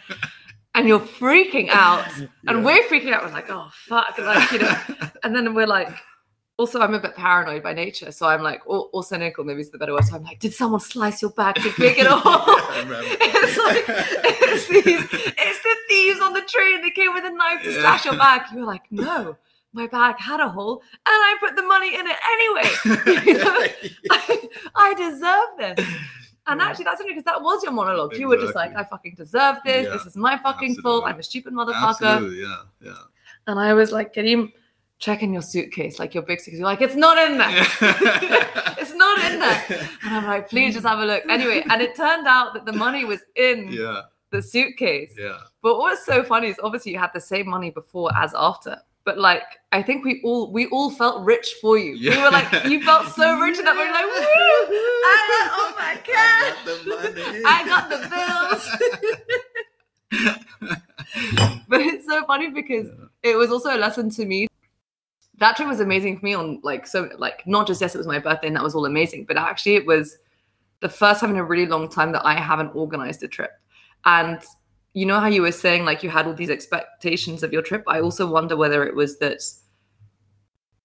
[0.78, 2.06] And you're freaking out.
[2.48, 2.64] And Yeah.
[2.64, 3.24] we're freaking out.
[3.26, 4.18] We're like, oh, fuck.
[4.18, 4.78] Like, you know,
[5.24, 5.90] and then we're like,
[6.58, 8.12] also, I'm a bit paranoid by nature.
[8.12, 10.06] So I'm like, or, also cynical, maybe is the better word.
[10.06, 12.24] So I'm like, did someone slice your bag to pick it off?
[12.26, 17.62] It's like, it's, these, it's the thieves on the train that came with a knife
[17.64, 17.82] to Yeah.
[17.82, 18.42] slash your bag.
[18.56, 19.36] You're like, no,
[19.74, 23.26] my bag had a hole and I put the money in it anyway.
[23.28, 23.68] You know?
[24.12, 25.86] I, I deserve this.
[26.48, 26.68] And Yeah.
[26.68, 28.16] actually, that's only because that was your monologue.
[28.18, 29.86] You were just like, I fucking deserve this.
[29.86, 31.04] Yeah, This is my fucking fault.
[31.06, 32.02] I'm a stupid motherfucker.
[32.16, 32.94] Absolutely, yeah, yeah.
[33.48, 34.52] And I was like, Karim,
[35.00, 36.60] check in your suitcase, like your big suitcase.
[36.60, 37.50] You're like, it's not in there.
[38.80, 39.66] it's not in there.
[40.04, 41.24] And I'm like, please just have a look.
[41.30, 45.16] Anyway, and it turned out that the money was in yeah, the suitcase.
[45.18, 45.38] yeah.
[45.62, 48.78] But what's so funny is obviously you had the same money before as after.
[49.08, 51.98] But like, I think we all we all felt rich for you.
[51.98, 53.94] We were like, you felt so rich in that moment.
[53.94, 54.12] Like, woo!
[55.08, 56.58] I got all my cash.
[57.46, 58.00] I got the
[60.12, 60.36] bills.
[61.70, 62.90] but it's so funny because
[63.24, 64.50] it was also a lesson to me.
[65.38, 68.08] That trip was amazing for me on like so like not just yes, it was
[68.08, 70.18] my birthday and that was all amazing, but actually it was
[70.82, 73.52] the first time in a really long time that I haven't organized a trip.
[74.04, 74.42] And
[75.00, 77.84] you know how you were saying like you had all these expectations of your trip?
[77.88, 79.42] I also wonder whether it was that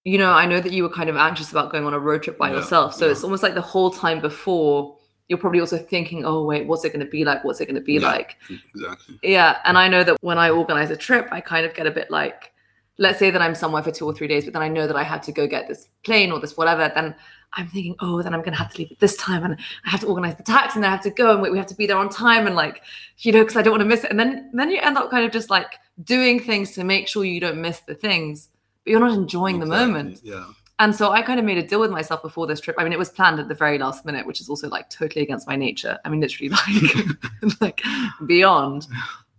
[0.05, 2.23] you know, I know that you were kind of anxious about going on a road
[2.23, 2.93] trip by Yeah, yourself.
[2.93, 3.11] So yeah.
[3.13, 4.97] it's almost like the whole time before
[5.29, 7.43] you're probably also thinking, oh wait, what's it going to be like?
[7.43, 8.11] What's it going to be Yeah.
[8.11, 8.37] like?
[8.75, 9.19] Exactly.
[9.23, 11.91] Yeah, and I know that when I organize a trip, I kind of get a
[11.91, 12.52] bit like,
[12.97, 14.95] let's say that I'm somewhere for two or three days, but then I know that
[14.95, 16.91] I had to go get this plane or this whatever.
[16.93, 17.15] Then
[17.53, 20.01] I'm thinking, oh, then I'm gonna have to leave at this time, and I have
[20.01, 21.75] to organize the tax and then I have to go, and we we have to
[21.75, 22.83] be there on time, and like,
[23.19, 24.11] you know, because I don't want to miss it.
[24.11, 27.23] And then then you end up kind of just like doing things to make sure
[27.23, 28.49] you don't miss the things,
[28.83, 30.21] but you're not enjoying the moment.
[30.23, 30.45] Yeah.
[30.79, 32.75] And so I kind of made a deal with myself before this trip.
[32.79, 35.23] I mean, it was planned at the very last minute, which is also like totally
[35.23, 35.99] against my nature.
[36.03, 36.49] I mean, literally
[37.41, 37.81] like, like
[38.25, 38.87] beyond.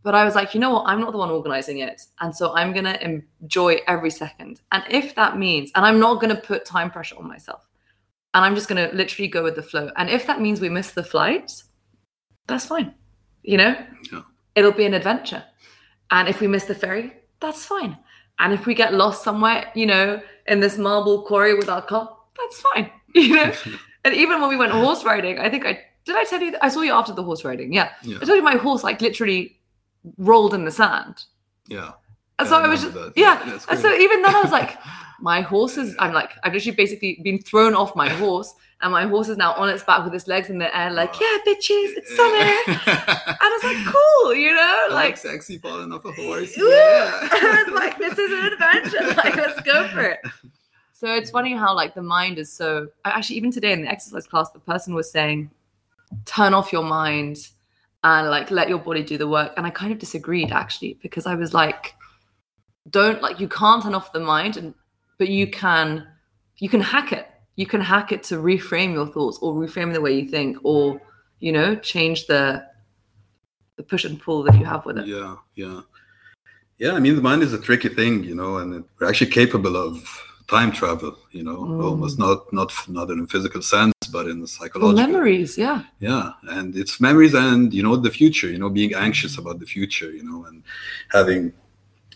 [0.04, 0.84] But I was like, you know what?
[0.86, 2.02] I'm not the one organizing it.
[2.20, 4.60] And so I'm going to enjoy every second.
[4.70, 7.66] And if that means, and I'm not going to put time pressure on myself,
[8.34, 9.90] and I'm just going to literally go with the flow.
[9.96, 11.50] And if that means we miss the flight,
[12.46, 12.94] that's fine.
[13.42, 13.76] You know,
[14.12, 14.22] Yeah.
[14.54, 15.42] it'll be an adventure.
[16.10, 17.96] And if we miss the ferry, that's fine.
[18.38, 22.14] And if we get lost somewhere, you know, in this marble quarry with our car,
[22.38, 22.90] that's fine.
[23.14, 23.52] You know,
[24.04, 26.16] and even when we went horse riding, I think I did.
[26.16, 27.72] I tell you, I saw you after the horse riding.
[27.72, 28.16] Yeah, yeah.
[28.20, 29.56] I told you my horse like literally
[30.18, 31.24] rolled in the sand.
[31.68, 31.92] Yeah.
[32.38, 33.12] And Yeah, so I I was just, that.
[33.16, 33.46] yeah.
[33.46, 34.76] Yeah, and so even then I was like,
[35.20, 39.06] my horse is, I'm like, I've literally basically been thrown off my horse, and my
[39.06, 41.92] horse is now on its back with its legs in the air, like, yeah, bitches,
[41.96, 42.84] it's summer.
[43.26, 46.52] And I was like, cool, you know, like like, sexy falling off a horse.
[46.56, 46.64] Yeah.
[47.32, 49.14] I was like, this is an adventure.
[49.16, 50.20] Like, let's go for it.
[50.92, 52.88] So it's funny how like the mind is so.
[53.04, 55.50] Actually, even today in the exercise class, the person was saying,
[56.24, 57.48] turn off your mind
[58.04, 59.52] and like let your body do the work.
[59.56, 61.94] And I kind of disagreed actually because I was like,
[62.90, 64.74] don't like you can't turn off the mind, and
[65.18, 66.06] but you can,
[66.58, 67.26] you can hack it.
[67.56, 71.00] You can hack it to reframe your thoughts or reframe the way you think, or
[71.40, 72.66] you know, change the
[73.76, 75.06] the push and pull that you have with it.
[75.06, 75.80] Yeah, yeah,
[76.78, 76.92] yeah.
[76.92, 80.04] I mean, the mind is a tricky thing, you know, and we're actually capable of
[80.48, 81.16] time travel.
[81.32, 81.82] You know, Mm.
[81.84, 85.06] almost not not not in a physical sense, but in the Well, psychological.
[85.06, 85.82] memories, yeah.
[86.00, 88.48] Yeah, and it's memories and you know the future.
[88.54, 90.10] You know, being anxious about the future.
[90.18, 90.62] You know, and
[91.12, 91.42] having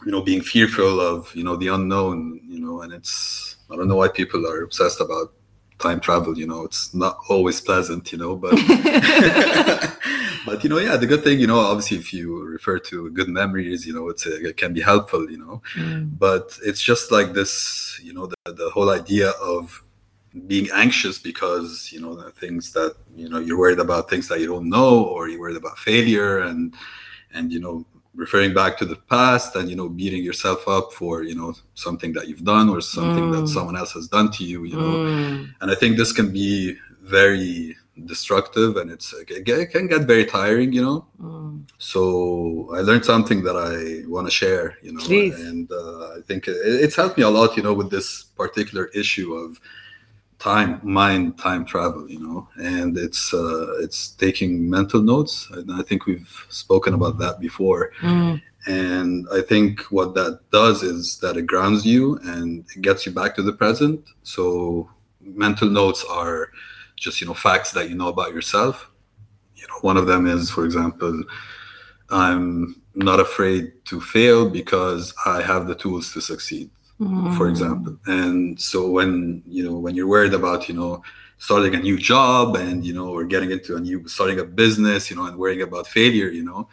[0.07, 2.19] you know being fearful of you know the unknown.
[2.53, 5.33] You know, and it's I don't know why people are obsessed about
[5.79, 6.33] time travel.
[6.43, 8.12] You know, it's not always pleasant.
[8.12, 8.55] You know, but.
[10.48, 13.28] but you know, yeah, the good thing, you know, obviously, if you refer to good
[13.28, 15.62] memories, you know, it's it can be helpful, you know.
[15.76, 16.18] Mm.
[16.18, 17.52] But it's just like this,
[18.02, 19.82] you know, the, the whole idea of
[20.46, 24.40] being anxious because you know the things that you know you're worried about things that
[24.40, 26.74] you don't know, or you're worried about failure, and
[27.34, 27.84] and you know
[28.14, 32.12] referring back to the past and you know beating yourself up for you know something
[32.12, 33.48] that you've done or something that Mm.
[33.48, 35.54] someone else has done to you you know Mm.
[35.61, 40.72] and I think this can be very destructive and it's it can get very tiring,
[40.72, 41.06] you know.
[41.20, 41.68] Mm.
[41.78, 45.38] So I learned something that I want to share, you know, Please.
[45.40, 49.34] and uh, I think it's helped me a lot, you know, with this particular issue
[49.34, 49.61] of
[50.38, 55.82] time, mind, time travel, you know, and it's uh, it's taking mental notes, and I
[55.82, 57.92] think we've spoken about that before.
[58.00, 58.40] Mm.
[58.66, 63.12] And I think what that does is that it grounds you and it gets you
[63.12, 64.06] back to the present.
[64.24, 64.90] So
[65.22, 66.50] mental notes are
[66.98, 68.90] just you know facts that you know about yourself.
[69.56, 71.22] You know, one of them is, for example,
[72.11, 76.70] I'm not afraid to fail because I have the tools to succeed.
[76.98, 77.50] for mm.
[77.50, 81.00] example and so when you know when you're worried about you know
[81.38, 85.08] starting a new job and you know or getting into a new starting a business
[85.08, 86.68] you know and worrying about failure you know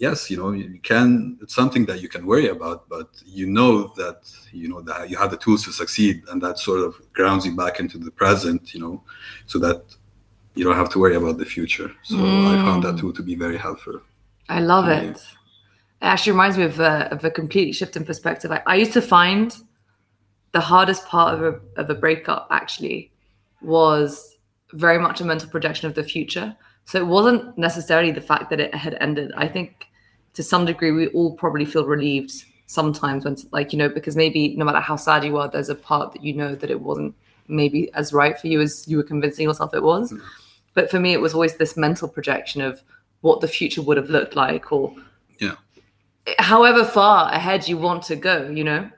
[0.00, 3.72] yes you know you can it's something that you can worry about but you know
[3.96, 7.46] that you know that you have the tools to succeed and that sort of grounds
[7.46, 9.02] you back into the present you know
[9.46, 9.82] so that
[10.56, 13.00] you don't have to worry about the future so i found that mm.
[13.00, 14.00] tool to be very helpful
[14.50, 15.02] I love Yeah.
[15.02, 15.16] it.
[15.16, 18.50] It actually reminds me of a, of a completely shift in perspective.
[18.50, 19.56] I, I used to find
[20.52, 23.12] the hardest part of a, of a breakup actually
[23.62, 24.36] was
[24.72, 26.56] very much a mental projection of the future.
[26.84, 29.30] So it wasn't necessarily the fact that it had ended.
[29.36, 29.86] I think
[30.34, 34.54] to some degree we all probably feel relieved sometimes when like you know because maybe
[34.56, 37.14] no matter how sad you are there's a part that you know that it wasn't
[37.48, 40.10] maybe as right for you as you were convincing yourself it was.
[40.10, 40.18] Hmm.
[40.74, 42.82] But for me it was always this mental projection of
[43.22, 44.94] what the future would have looked like or
[45.38, 45.56] Yeah.
[46.38, 48.88] however far ahead you want to go, you know?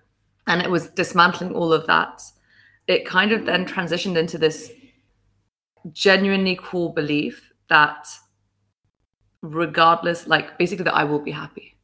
[0.46, 2.22] And it was dismantling all of that.
[2.88, 4.70] It kind of then transitioned into this
[5.92, 8.06] genuinely cool belief that
[9.42, 11.76] regardless, like basically that I will be happy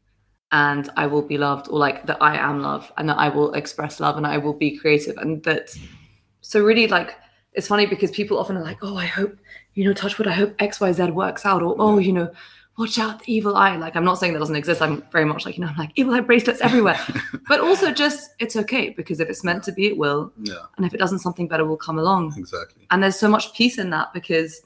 [0.52, 3.52] and I will be loved, or like that I am love and that I will
[3.52, 5.16] express love and I will be creative.
[5.18, 5.76] And that,
[6.40, 7.16] so really, like,
[7.52, 9.36] it's funny because people often are like, oh, I hope,
[9.74, 12.30] you know, touch wood, I hope XYZ works out, or oh, you know,
[12.78, 13.76] watch out the evil eye.
[13.76, 14.80] Like, I'm not saying that doesn't exist.
[14.80, 16.98] I'm very much like, you know, I'm like evil eye bracelets everywhere.
[17.48, 20.32] but also just it's okay because if it's meant to be, it will.
[20.42, 22.34] yeah And if it doesn't, something better will come along.
[22.38, 24.62] exactly And there's so much peace in that because,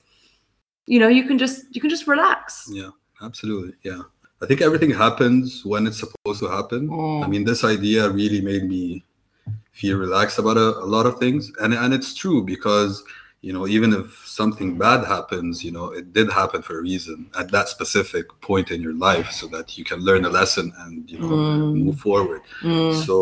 [0.87, 2.69] you know, you can just you can just relax.
[2.73, 2.91] yeah
[3.23, 4.03] absolutely yeah
[4.43, 6.93] i think everything happens when it's supposed to happen i
[7.25, 7.29] Mm.
[7.33, 9.05] mean this idea really made me
[9.81, 12.93] feel relaxed about a, a lot of things and and it's true because
[13.47, 14.07] you know even if
[14.41, 18.69] something bad happens you know it did happen for a reason at that specific point
[18.75, 21.75] in your life so that you can learn a lesson and you know Mm.
[21.85, 22.93] move forward Mm.
[23.07, 23.17] so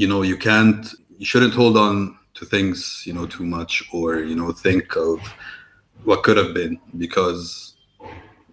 [0.00, 0.82] you know you can't
[1.20, 1.94] you shouldn't hold on
[2.38, 2.76] to things
[3.06, 5.16] you know too much or you know think of
[6.06, 7.74] what could have been because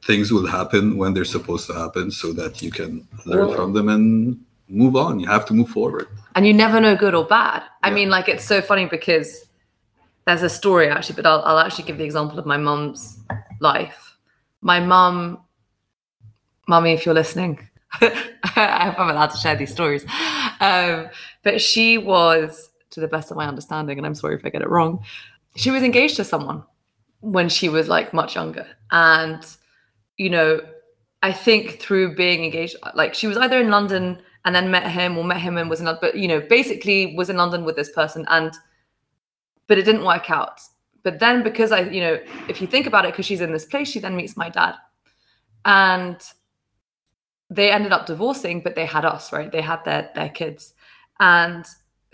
[0.06, 3.74] things will happen when they're supposed to happen so that you can learn Well- from
[3.74, 7.26] them and move on you have to move forward and you never know good or
[7.26, 7.63] bad.
[7.84, 9.46] I mean, like it's so funny because
[10.26, 13.20] there's a story actually, but I'll, I'll actually give the example of my mum's
[13.60, 14.18] life.
[14.62, 15.39] My mum,
[16.68, 17.68] mummy, if you're listening,
[18.02, 20.06] I hope I'm allowed to share these stories.
[20.60, 21.10] Um,
[21.44, 24.62] but she was, to the best of my understanding, and I'm sorry if I get
[24.62, 25.04] it wrong,
[25.56, 26.63] she was engaged to someone
[27.24, 29.44] when she was like much younger, and
[30.18, 30.62] you know,
[31.24, 35.18] I think through being engaged, like she was either in London and then met him
[35.18, 37.76] or met him and was in London, but you know, basically was in London with
[37.76, 38.54] this person and
[39.68, 40.60] but it didn't work out.
[41.04, 43.66] But then because I, you know, if you think about it, because she's in this
[43.66, 44.76] place, she then meets my dad.
[45.66, 46.18] And
[47.50, 49.52] they ended up divorcing, but they had us, right?
[49.52, 50.74] They had their their kids.
[51.20, 51.66] And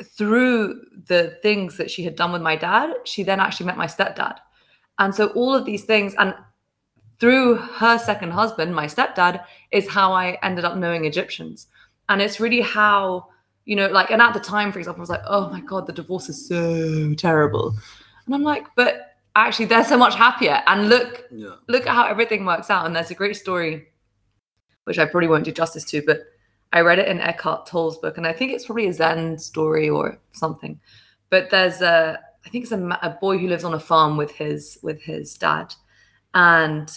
[0.01, 3.87] through the things that she had done with my dad, she then actually met my
[3.87, 4.37] stepdad.
[4.99, 6.35] And so all of these things, and
[7.19, 11.67] through her second husband, my stepdad, is how I ended up knowing Egyptians.
[12.07, 13.27] And it's really how,
[13.65, 15.87] you know, like, and at the time, for example, I was like, oh my God,
[15.87, 17.73] the divorce is so terrible.
[18.25, 20.61] And I'm like, but actually, they're so much happier.
[20.67, 22.85] And look, yeah look at how everything works out.
[22.85, 23.87] And there's a great story,
[24.83, 26.21] which I probably won't do justice to, but
[26.71, 29.89] I read it in Eckhart Tolle's book, and I think it's probably a Zen story
[29.89, 30.79] or something.
[31.29, 34.31] But there's a, I think it's a, a boy who lives on a farm with
[34.31, 35.73] his with his dad,
[36.33, 36.89] and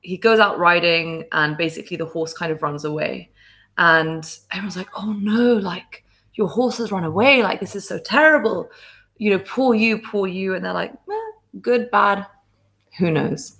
[0.00, 3.30] he goes out riding, and basically the horse kind of runs away,
[3.78, 5.54] and everyone's like, "Oh no!
[5.54, 7.42] Like your horse has run away!
[7.42, 8.70] Like this is so terrible!
[9.18, 12.26] You know, poor you, poor you!" And they're like, eh, "Good, bad,
[12.98, 13.56] who knows?"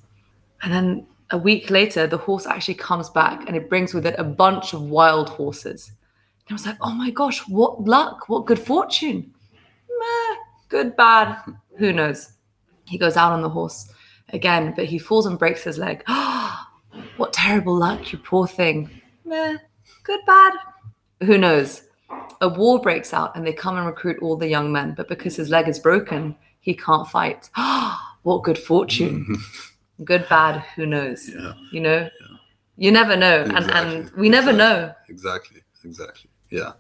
[0.62, 4.15] And then a week later, the horse actually comes back and it brings with it
[4.19, 5.93] a bunch of wild horses.
[6.49, 9.33] And I was like, oh my gosh, what luck, what good fortune.
[10.68, 11.38] Good, bad,
[11.79, 12.33] who knows?
[12.87, 13.88] He goes out on the horse
[14.31, 16.02] again, but he falls and breaks his leg.
[17.16, 18.90] what terrible luck, you poor thing.
[19.25, 19.56] Meh,
[20.02, 20.54] good, bad,
[21.25, 21.83] who knows?
[22.40, 25.37] A war breaks out and they come and recruit all the young men, but because
[25.37, 27.48] his leg is broken, he can't fight.
[28.23, 29.25] what good fortune.
[29.25, 30.04] Mm-hmm.
[30.04, 31.29] Good bad who knows?
[31.29, 31.54] Yeah.
[31.73, 32.10] You know?
[32.77, 34.21] You never know and and Exactly.
[34.21, 34.92] we never know.
[35.08, 35.62] Exactly.
[35.83, 36.29] Exactly.
[36.50, 36.73] Yeah.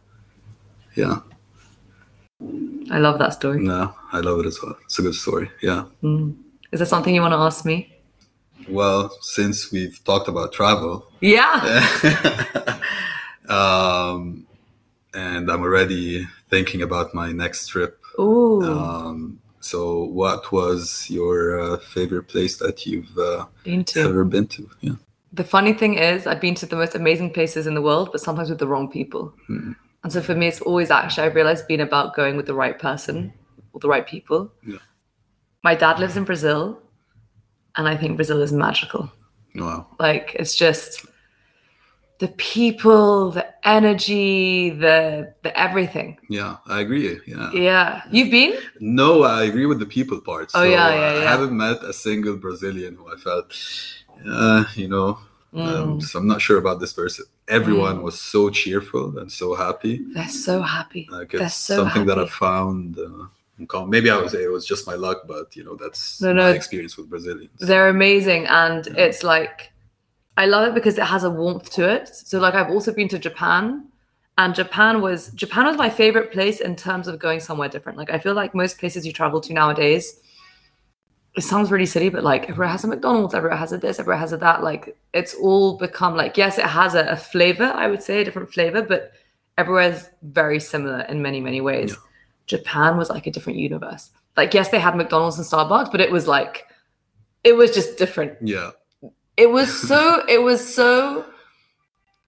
[0.94, 1.20] Yeah
[2.90, 5.84] i love that story no i love it as well it's a good story yeah
[6.02, 6.34] Mm.
[6.72, 7.92] is there something you want to ask me
[8.68, 11.56] well since we've talked about travel yeah
[13.48, 14.46] um,
[15.14, 17.98] and I'm already thinking about my next trip.
[18.18, 18.62] Ooh.
[18.62, 24.46] Um, so, what was your uh, favorite place that you've uh, been to ever been
[24.48, 24.68] to?
[24.80, 24.96] Yeah.
[25.32, 28.20] the funny thing is i've been to the most amazing places in the world but
[28.20, 29.72] sometimes with the wrong people Hmm.
[30.02, 32.78] And so for me, it's always actually, I've realized being about going with the right
[32.78, 33.32] person
[33.72, 34.52] or the right people.
[34.64, 34.78] Yeah.
[35.64, 36.80] My dad lives in Brazil,
[37.74, 39.10] and I think Brazil is magical.
[39.54, 39.88] Wow.
[39.98, 41.06] Like, it's just
[42.18, 46.18] the people, the energy, the the everything.
[46.30, 47.20] Yeah, I agree.
[47.26, 47.50] Yeah.
[47.52, 48.02] Yeah.
[48.10, 48.56] You've been?
[48.80, 50.52] No, I agree with the people part.
[50.54, 51.20] Oh, yeah, yeah, yeah.
[51.20, 53.52] I haven't met a single Brazilian who I felt,
[54.26, 55.18] uh, you know,
[55.56, 57.24] um, so I'm not sure about this person.
[57.48, 58.02] Everyone Mm.
[58.02, 60.04] was so cheerful and so happy.
[60.14, 61.08] They're so happy.
[61.10, 62.98] Like They're it's so something that I found.
[62.98, 63.26] Uh.
[63.86, 66.98] Maybe I was it was just my luck, but you know that's No, my experience
[66.98, 67.58] with Brazilians.
[67.58, 69.04] They're amazing, and Yeah.
[69.06, 69.72] it's like
[70.36, 72.08] I love it because it has a warmth to it.
[72.08, 73.62] So like I've also been to Japan,
[74.36, 77.96] and Japan was Japan was my favorite place in terms of going somewhere different.
[77.96, 80.20] Like I feel like most places you travel to nowadays,
[81.36, 84.18] it sounds really silly, but like everywhere has a McDonald's, everywhere has a this, everywhere
[84.18, 84.62] has a that.
[84.62, 87.64] Like it's all become like yes, it has a, a flavor.
[87.64, 89.12] I would say a different flavor, but
[89.58, 91.90] everywhere is very similar in many many ways.
[91.90, 91.96] Yeah.
[92.46, 94.10] Japan was like a different universe.
[94.36, 96.66] Like yes, they had McDonald's and Starbucks, but it was like
[97.44, 98.70] it was just different yeah,
[99.36, 101.26] it was so it was so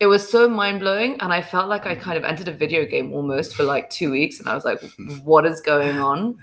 [0.00, 3.12] it was so mind-blowing and i felt like i kind of entered a video game
[3.12, 4.80] almost for like two weeks and i was like
[5.24, 6.38] what is going on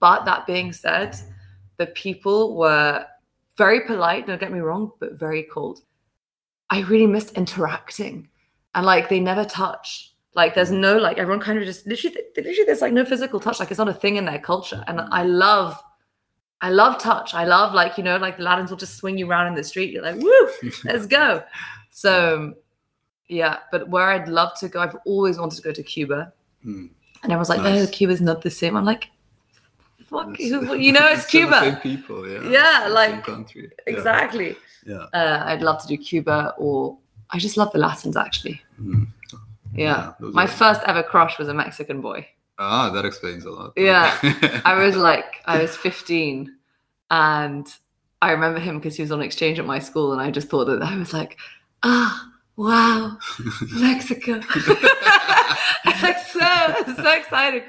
[0.00, 1.16] but that being said
[1.78, 3.04] the people were
[3.56, 5.80] very polite don't get me wrong but very cold
[6.70, 8.28] i really missed interacting
[8.74, 12.64] and like they never touch like there's no like everyone kind of just literally literally
[12.64, 15.22] there's like no physical touch like it's not a thing in their culture and i
[15.22, 15.80] love
[16.62, 17.34] I love touch.
[17.34, 19.62] I love like you know like the Latins will just swing you around in the
[19.62, 19.92] street.
[19.92, 20.48] You're like, woo,
[20.84, 21.44] let's go.
[21.90, 22.54] So
[23.28, 26.86] yeah, but where I'd love to go, I've always wanted to go to Cuba, Hmm.
[27.22, 27.86] and everyone's like, Nice.
[27.86, 28.74] oh, Cuba's not the same.
[28.74, 29.10] I'm like,
[30.08, 31.80] fuck It's- you, you know, it's still the Same Cuba.
[31.82, 32.48] people, yeah.
[32.50, 33.70] Yeah, like, country.
[33.86, 34.56] Yeah, Exactly.
[34.86, 35.06] Yeah.
[35.12, 36.96] Uh, I'd love to do Cuba, or
[37.30, 38.60] I just love the Latins actually.
[38.76, 39.04] Hmm.
[39.74, 40.12] Yeah.
[40.20, 42.26] those My are- first ever crush was a Mexican boy.
[42.58, 43.72] Ah, that explains a lot.
[43.76, 44.16] Yeah,
[44.64, 46.50] I was like, I was 15
[47.10, 47.66] and
[48.22, 50.64] I remember him because he was on exchange at my school and I just thought
[50.66, 51.36] that I was like,
[51.82, 53.18] ah, wow,
[53.74, 54.40] Mexico.
[55.84, 57.62] it's like so, so exciting.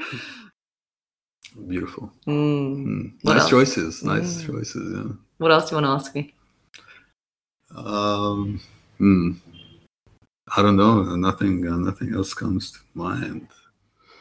[1.67, 2.11] Beautiful.
[2.27, 2.83] Mm.
[2.83, 3.01] Hmm.
[3.23, 3.49] Nice else?
[3.49, 4.03] choices.
[4.03, 4.45] Nice Mm.
[4.47, 4.93] choices.
[4.95, 5.11] Yeah.
[5.39, 6.33] What else do you want to ask me?
[7.75, 8.59] Um.
[8.97, 9.31] Hmm.
[10.55, 11.03] I don't know.
[11.15, 11.67] Nothing.
[11.67, 13.47] Uh, nothing else comes to mind.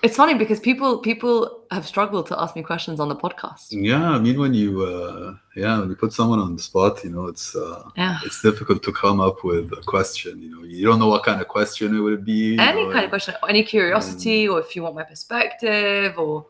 [0.03, 3.69] It's funny because people people have struggled to ask me questions on the podcast.
[3.71, 4.11] Yeah.
[4.11, 7.27] I mean, when you, uh, yeah, when you put someone on the spot, you know,
[7.27, 8.19] it's uh, Yeah.
[8.25, 10.43] it's difficult to come up with a question.
[10.43, 12.59] You know, you don't know what kind of question it would be.
[12.59, 16.47] Any kind of question, any curiosity, or if you want my perspective, or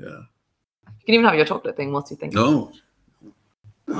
[0.00, 0.08] Yeah.
[0.08, 2.32] you can even have your chocolate thing whilst you think.
[2.34, 2.72] No.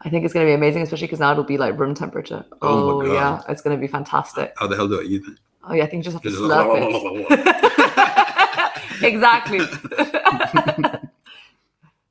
[0.00, 2.44] I think it's going to be amazing, especially because now it'll be like room temperature.
[2.62, 4.52] Oh Oh, my yeah, it's going to be fantastic.
[4.56, 5.38] How the hell do I eat it?
[5.64, 9.02] Oh yeah, I think you just have to Just- slurp it.
[9.02, 9.58] exactly.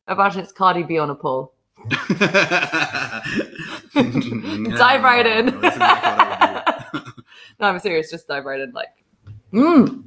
[0.10, 1.54] Imagine it's Cardi B on a pole.
[3.94, 5.46] Dive right in.
[5.48, 7.12] No, this is not what I would do.
[7.60, 8.10] no, I'm serious.
[8.12, 8.90] Just dive right in, like.
[9.54, 10.04] Mmm.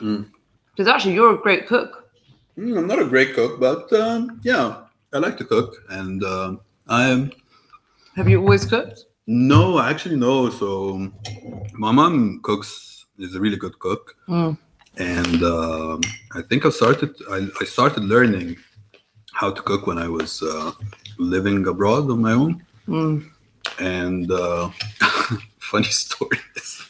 [0.00, 0.30] Mm.
[0.74, 2.08] Because actually, you're a great cook.
[2.58, 6.60] Mm, I'm not a great cook, but um, yeah, I like to cook, and um,
[6.88, 7.30] I am.
[8.16, 9.04] Have you always cooked?
[9.26, 10.50] No, actually no.
[10.50, 11.10] So
[11.74, 14.56] my mom cooks is a really good cook, Mm.
[14.96, 16.00] and um,
[16.34, 17.14] I think I started.
[17.30, 18.56] I, I started learning
[19.32, 20.72] how to cook when I was uh,
[21.18, 22.64] living abroad on my own.
[22.88, 23.28] Mm.
[23.78, 24.70] And uh,
[25.58, 26.82] funny story is,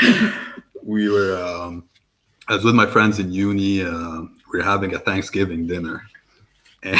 [0.82, 1.36] we were.
[1.42, 1.84] Um,
[2.48, 3.82] I was with my friends in uni.
[3.82, 4.22] Uh,
[4.52, 6.02] we were having a Thanksgiving dinner,
[6.82, 6.98] and,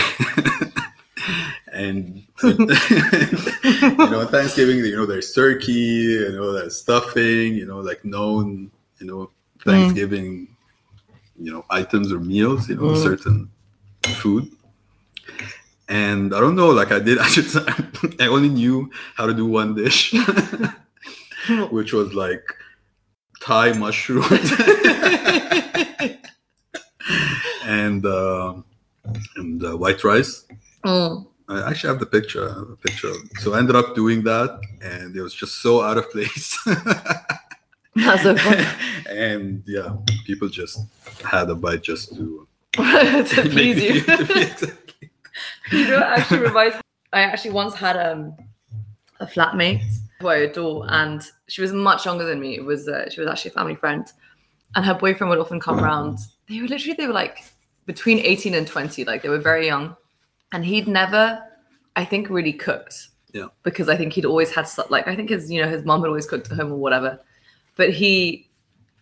[1.72, 8.04] and you know, Thanksgiving, you know, there's turkey, you know, there's stuffing, you know, like
[8.04, 9.30] known, you know,
[9.64, 10.48] Thanksgiving,
[11.40, 13.02] you know, items or meals, you know, Mm.
[13.02, 13.50] certain
[14.16, 14.50] food.
[15.88, 17.56] And I don't know, like I did, I just,
[18.20, 20.12] I only knew how to do one dish,
[21.70, 22.44] which was like
[23.40, 24.52] Thai mushrooms
[27.64, 28.64] and um
[29.36, 30.44] and uh, white rice.
[30.84, 31.26] Mm.
[31.48, 32.48] I actually have the picture.
[32.48, 33.12] Have a picture.
[33.40, 36.58] So I ended up doing that, and it was just so out of place.
[37.96, 38.64] That's so funny.
[39.10, 39.96] and yeah,
[40.26, 40.80] people just
[41.24, 42.46] had a bite just to
[42.76, 43.94] to please you.
[45.72, 46.76] you know, actually reminds
[47.12, 48.36] I actually once had um,
[49.20, 49.82] a flatmate
[50.20, 52.56] who I adore, and she was much younger than me.
[52.56, 54.06] It was uh, she was actually a family friend,
[54.74, 55.84] and her boyfriend would often come mm-hmm.
[55.84, 56.18] around.
[56.48, 57.44] They were literally they were like
[57.86, 59.96] between eighteen and twenty, like they were very young,
[60.52, 61.42] and he'd never,
[61.96, 63.08] I think, really cooked.
[63.32, 63.48] Yeah.
[63.62, 66.00] Because I think he'd always had stuff like I think his you know his mom
[66.00, 67.20] had always cooked at home or whatever.
[67.76, 68.48] but he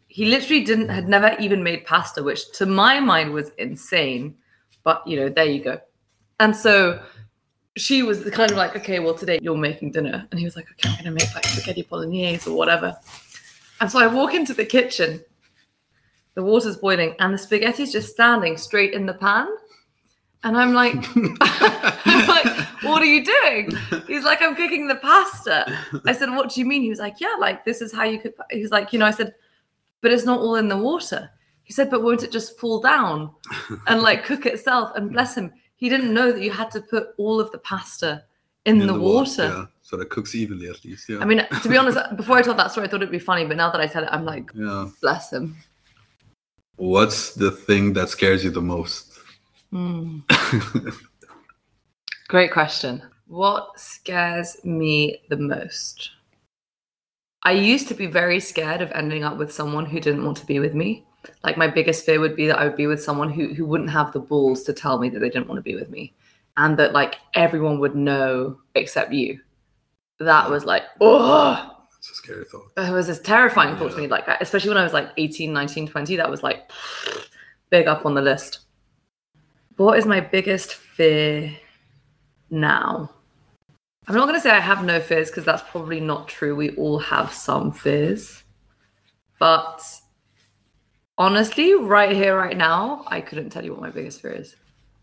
[0.09, 4.37] he literally didn't had never even made pasta, which to my mind was insane.
[4.85, 5.81] But you know, there you go.
[6.39, 7.03] And so
[7.77, 10.27] she was kind of like, okay, well, today you're making dinner.
[10.31, 12.97] And he was like, okay, I'm gonna make like spaghetti bolognese or whatever.
[13.81, 15.21] And so I walk into the kitchen,
[16.37, 19.49] the water's boiling, and the spaghetti's just standing straight in the pan.
[20.45, 22.47] And I'm like, I'm like,
[22.83, 23.73] what are you doing?
[24.07, 25.67] He's like, I'm cooking the pasta.
[26.05, 26.83] I said, what do you mean?
[26.83, 28.35] He was like, yeah, like this is how you cook.
[28.51, 29.35] He was like, you know, I said,
[30.03, 31.31] but it's not all in the water.
[31.65, 33.33] He said, but won't it just fall down
[33.89, 34.93] and like cook itself?
[34.95, 38.23] And bless him, he didn't know that you had to put all of the pasta
[38.67, 39.45] in, the, wa- water.
[39.45, 39.67] Yeah.
[39.83, 41.09] So that it cooks evenly at least.
[41.09, 41.19] Yeah.
[41.19, 43.45] I mean, to be honest, before I told that story, I thought it'd be funny,
[43.47, 44.89] but now that I tell it, I'm like, yeah.
[45.01, 45.57] bless him.
[46.77, 49.19] What's the thing that scares you the most?
[49.71, 50.19] Hmm.
[52.29, 53.03] Great question.
[53.27, 56.11] What scares me the most?
[57.43, 60.47] I used to be very scared of ending up with someone who didn't want to
[60.47, 61.05] be with me.
[61.45, 63.91] Like my biggest fear would be that I would be with someone who who wouldn't
[63.91, 66.15] have the balls to tell me that they didn't want to be with me,
[66.57, 69.41] and that like everyone would know except you.
[70.19, 71.76] That was like, oh,
[72.09, 72.71] It's a scary thought.
[72.77, 74.07] it was this terrifying thought to me.
[74.07, 76.71] Like, especially when I was like 18, 19, 20, that was like
[77.71, 78.61] big up on the list.
[79.77, 81.53] What is my biggest fear
[82.49, 83.11] now?
[84.07, 86.55] I'm not going to say I have no fears because that's probably not true.
[86.55, 88.45] We all have some fears.
[89.41, 89.83] But
[91.19, 94.55] honestly, right here, right now, I couldn't tell you what my biggest fear is.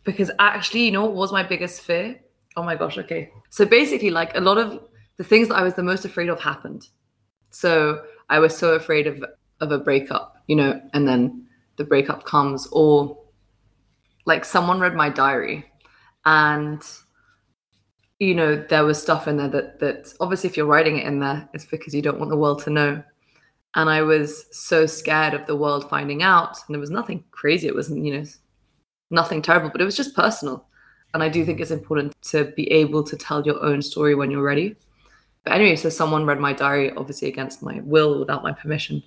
[0.05, 2.21] Because actually, you know what was my biggest fear?
[2.55, 3.29] Oh my gosh, okay.
[3.49, 4.87] So basically, like a lot of
[5.17, 6.87] the things that I was the most afraid of happened.
[7.51, 9.23] So I was so afraid of
[9.61, 11.47] of a breakup, you know, and then
[11.77, 13.17] the breakup comes, or
[14.25, 15.65] like someone read my diary
[16.25, 16.81] and
[18.19, 21.19] you know there was stuff in there that that obviously if you're writing it in
[21.19, 23.03] there it's because you don't want the world to know.
[23.75, 27.67] And i was so scared of the world finding out and there was nothing crazy.
[27.67, 28.25] It wasn't you know
[29.11, 30.65] nothing terrible but it was just personal.
[31.13, 34.31] And i do think it's important to be able to tell your own story when
[34.31, 34.75] you're ready
[35.43, 39.03] but anyway so someone read my diary obviously against my will without my permission.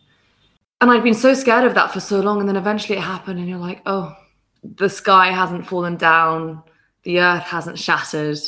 [0.80, 3.38] And i'd been so scared of that for so long and then eventually it happened
[3.38, 4.14] and you're like oh
[4.76, 6.62] the sky hasn't fallen down
[7.04, 8.38] the earth hasn't shattered.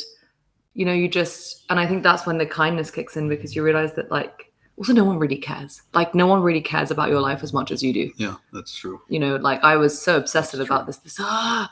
[0.73, 3.63] You know you just and i think that's when the kindness kicks in because you
[3.63, 4.45] realize that like
[4.77, 5.81] also no one really cares.
[5.93, 8.11] Like no one really cares about your life as much as you do.
[8.15, 9.01] Yeah, that's true.
[9.09, 11.69] you know like i was so obsessive about this this ah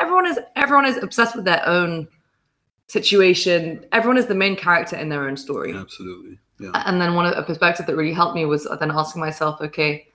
[0.00, 2.06] everyone is everyone is obsessed with their own
[2.90, 5.72] situation everyone is the main character in their own story.
[5.72, 6.38] Absolutely.
[6.58, 6.72] Yeah.
[6.84, 10.06] and then one of a perspective that really helped me was then asking myself okay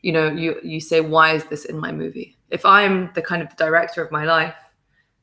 [0.00, 2.36] you know you you say why is this in my movie?
[2.50, 4.54] If i'm the kind of director of my life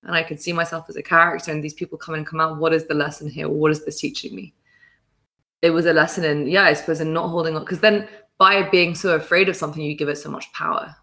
[0.03, 2.57] and i can see myself as a character and these people come and come out
[2.57, 3.47] what is the lesson here?
[3.47, 4.53] What is this teaching me?
[5.61, 8.63] It was a lesson in yeah i suppose in not holding on because then by
[8.63, 10.93] being so afraid of something you give it so much power.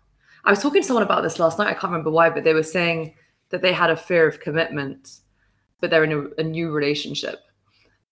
[0.45, 2.55] I was talking to someone about this last night i can't remember why but they
[2.55, 3.15] were saying
[3.49, 5.21] that they had a fear of commitment
[5.81, 7.41] but they're in a, a new relationship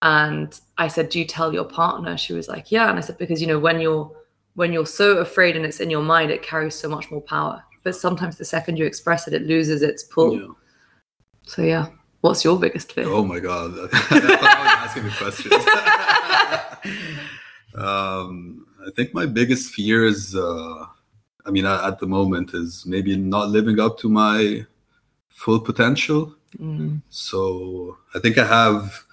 [0.02, 3.16] and i said do you tell your partner she was like yeah and i said
[3.18, 4.10] because you know when you're
[4.54, 7.62] when you're so afraid and it's in your mind it carries so much more power
[7.82, 10.46] but sometimes the second you express it it loses its pull Yeah.
[11.44, 11.86] so yeah
[12.20, 13.72] what's your biggest fear Oh my god.
[13.72, 15.54] I thought I was asking me questions.
[17.76, 20.84] um, I think my biggest fear is, uh,
[21.44, 24.64] I mean, at the moment, is maybe not living up to my
[25.28, 26.34] full potential.
[26.60, 29.04] Mm, So I think I have,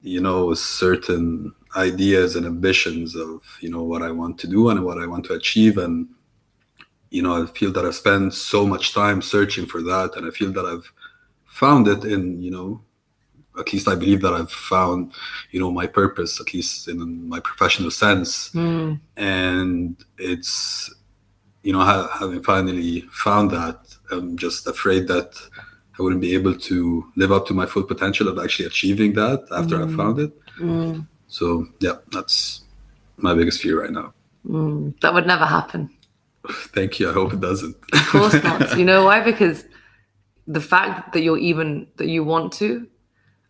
[0.00, 4.84] you know, certain ideas and ambitions of, you know, what I want to do and
[4.84, 5.78] what I want to achieve.
[5.78, 6.08] And,
[7.10, 10.16] you know, I feel that I spend so much time searching for that.
[10.16, 10.90] And I feel that I've
[11.44, 12.82] found it in, you know,
[13.58, 15.12] at least I believe that I've found,
[15.50, 20.92] you know, my purpose, at least in my professional sense mm, and it's
[21.62, 21.80] you know
[22.18, 23.78] having finally found that
[24.10, 25.30] i'm just afraid that
[25.98, 29.40] i wouldn't be able to live up to my full potential of actually achieving that
[29.52, 29.96] after i Mm.
[29.96, 32.62] found it mm, so yeah that's
[33.16, 34.12] my biggest fear right now
[34.46, 34.92] mm.
[35.00, 35.90] that would never happen
[36.74, 38.76] thank you i hope it doesn't Of course not.
[38.80, 39.20] you know why?
[39.20, 39.64] Because
[40.48, 42.86] the fact that you're even that you want to,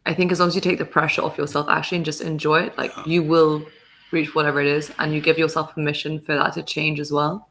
[0.05, 2.59] I think as long as you take the pressure off yourself actually and just enjoy
[2.67, 3.65] it, like you will
[4.11, 7.49] reach whatever it is and you give yourself permission for that to change as well.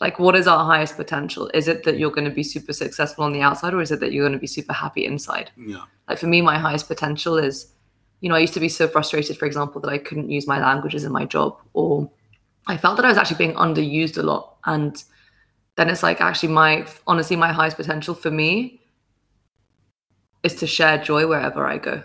[0.00, 1.50] Like what is our highest potential?
[1.54, 4.00] Is it that you're going to be super successful on the outside or is it
[4.00, 5.50] that you're going to be super happy inside?
[5.56, 7.72] yeah Like for me, my highest potential is,
[8.20, 10.60] you know, I used to be so frustrated, for example, that I couldn't use my
[10.60, 12.10] languages in my job, or
[12.66, 14.56] I felt that I was actually being underused a lot.
[14.64, 15.02] And
[15.76, 18.80] then it's like actually my honestly, my highest potential for me
[20.42, 22.02] is to share joy wherever I go.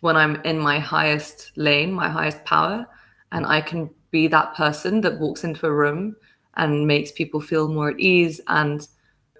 [0.00, 2.86] When I'm in my highest lane, my highest power,
[3.32, 6.16] and I can be that person that walks into a room
[6.56, 8.86] and makes people feel more at ease and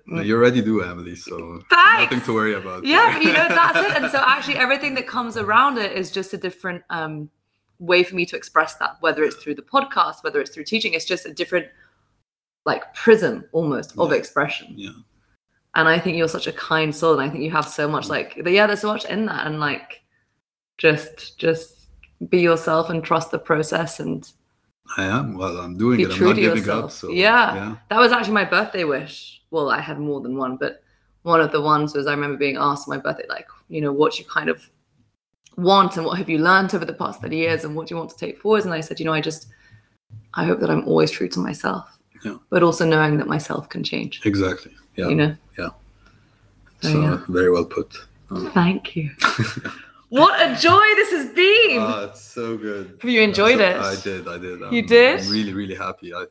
[0.06, 1.16] You already do, Emily.
[1.16, 2.12] So Thanks.
[2.12, 2.84] nothing to worry about.
[2.84, 6.32] yeah you know that's it and so actually everything that comes around it is just
[6.34, 7.28] a different um
[7.78, 10.94] way for me to express that whether it's through the podcast whether it's through teaching
[10.94, 11.66] it's just a different
[12.64, 14.16] like prism almost of Yeah.
[14.18, 14.90] expression yeah.
[15.74, 18.08] and i think you're such a kind soul and i think you have so much
[18.08, 20.02] like yeah there's so much in that and like
[20.78, 21.88] just just
[22.30, 24.32] be yourself and trust the process and
[24.96, 25.36] I am.
[25.36, 26.12] Well, I'm doing Be it.
[26.12, 26.84] I'm not to giving yourself.
[26.84, 26.90] up.
[26.90, 27.54] So Yeah.
[27.54, 27.76] yeah.
[27.90, 30.82] that was actually my birthday wish well i had more than one but
[31.22, 33.92] one of the ones was i remember being asked on my birthday like you know
[33.92, 34.58] what you kind of
[35.56, 37.98] want and what have you learned over the past 30 years and what do you
[37.98, 39.46] want to take forwards and i said you know i just
[40.34, 42.36] i hope that i'm always true to myself Yeah.
[42.50, 44.72] but also knowing that myself can change Exactly.
[44.96, 45.08] Yeah.
[45.08, 45.70] you know Yeah.
[46.80, 47.18] So, So yeah.
[47.28, 47.94] very well put.
[48.30, 49.10] Um, thank you
[50.08, 52.98] what a joy this has been Ah, it's so good.
[53.00, 53.76] Have you enjoyed So- it?
[53.76, 54.28] I did.
[54.28, 54.60] I did.
[54.72, 55.20] You did?
[55.20, 56.14] I'm really, really happy.
[56.14, 56.26] I,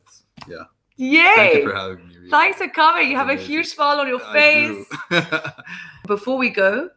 [0.47, 0.63] yeah.
[0.97, 2.15] yay Thank you for having me.
[2.17, 2.29] really.
[2.29, 4.85] thanks for coming you have a huge smile on your face
[6.07, 6.89] before we go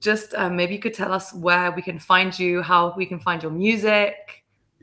[0.00, 3.18] just uh, maybe you could tell us where we can find you how we can
[3.20, 4.14] find your music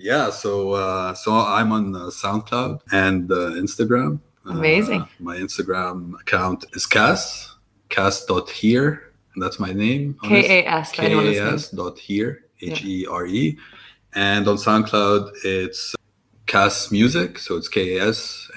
[0.01, 0.29] yeah.
[0.29, 4.21] So, uh, so I'm on uh, SoundCloud and uh, Instagram.
[4.47, 5.05] Uh, Amazing.
[5.19, 7.57] my Instagram account is Kas.
[7.89, 9.08] Kas.here.
[9.33, 10.17] And that's my name.
[10.23, 11.49] k-a-s for anyone listening.
[11.49, 13.57] K-A-S dot here, H-E-R-E.
[14.15, 15.95] And on SoundCloud, it's
[16.45, 17.37] Kas Music.
[17.39, 18.47] So it's K-A-S-M-U-S-I-C.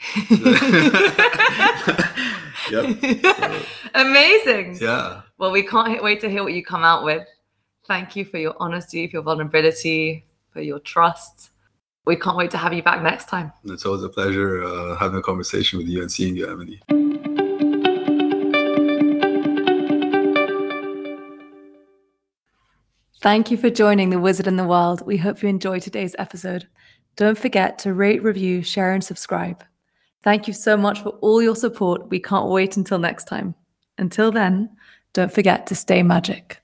[2.70, 2.84] yep.
[3.94, 4.78] Amazing.
[4.80, 5.20] Yeah.
[5.36, 7.26] Well, we can't wait to hear what you come out with.
[7.86, 11.50] Thank you for your honesty, for your vulnerability, for your trust.
[12.06, 13.52] We can't wait to have you back next time.
[13.64, 16.80] It's always a pleasure uh, having a conversation with you and seeing you, Emily.
[23.20, 25.04] Thank you for joining The Wizard in the World.
[25.04, 26.66] We hope you enjoyed today's episode.
[27.16, 29.62] Don't forget to rate, review, share, and subscribe.
[30.22, 32.08] Thank you so much for all your support.
[32.08, 33.54] We can't wait until next time.
[33.98, 34.70] Until then,
[35.12, 36.62] don't forget to stay magic.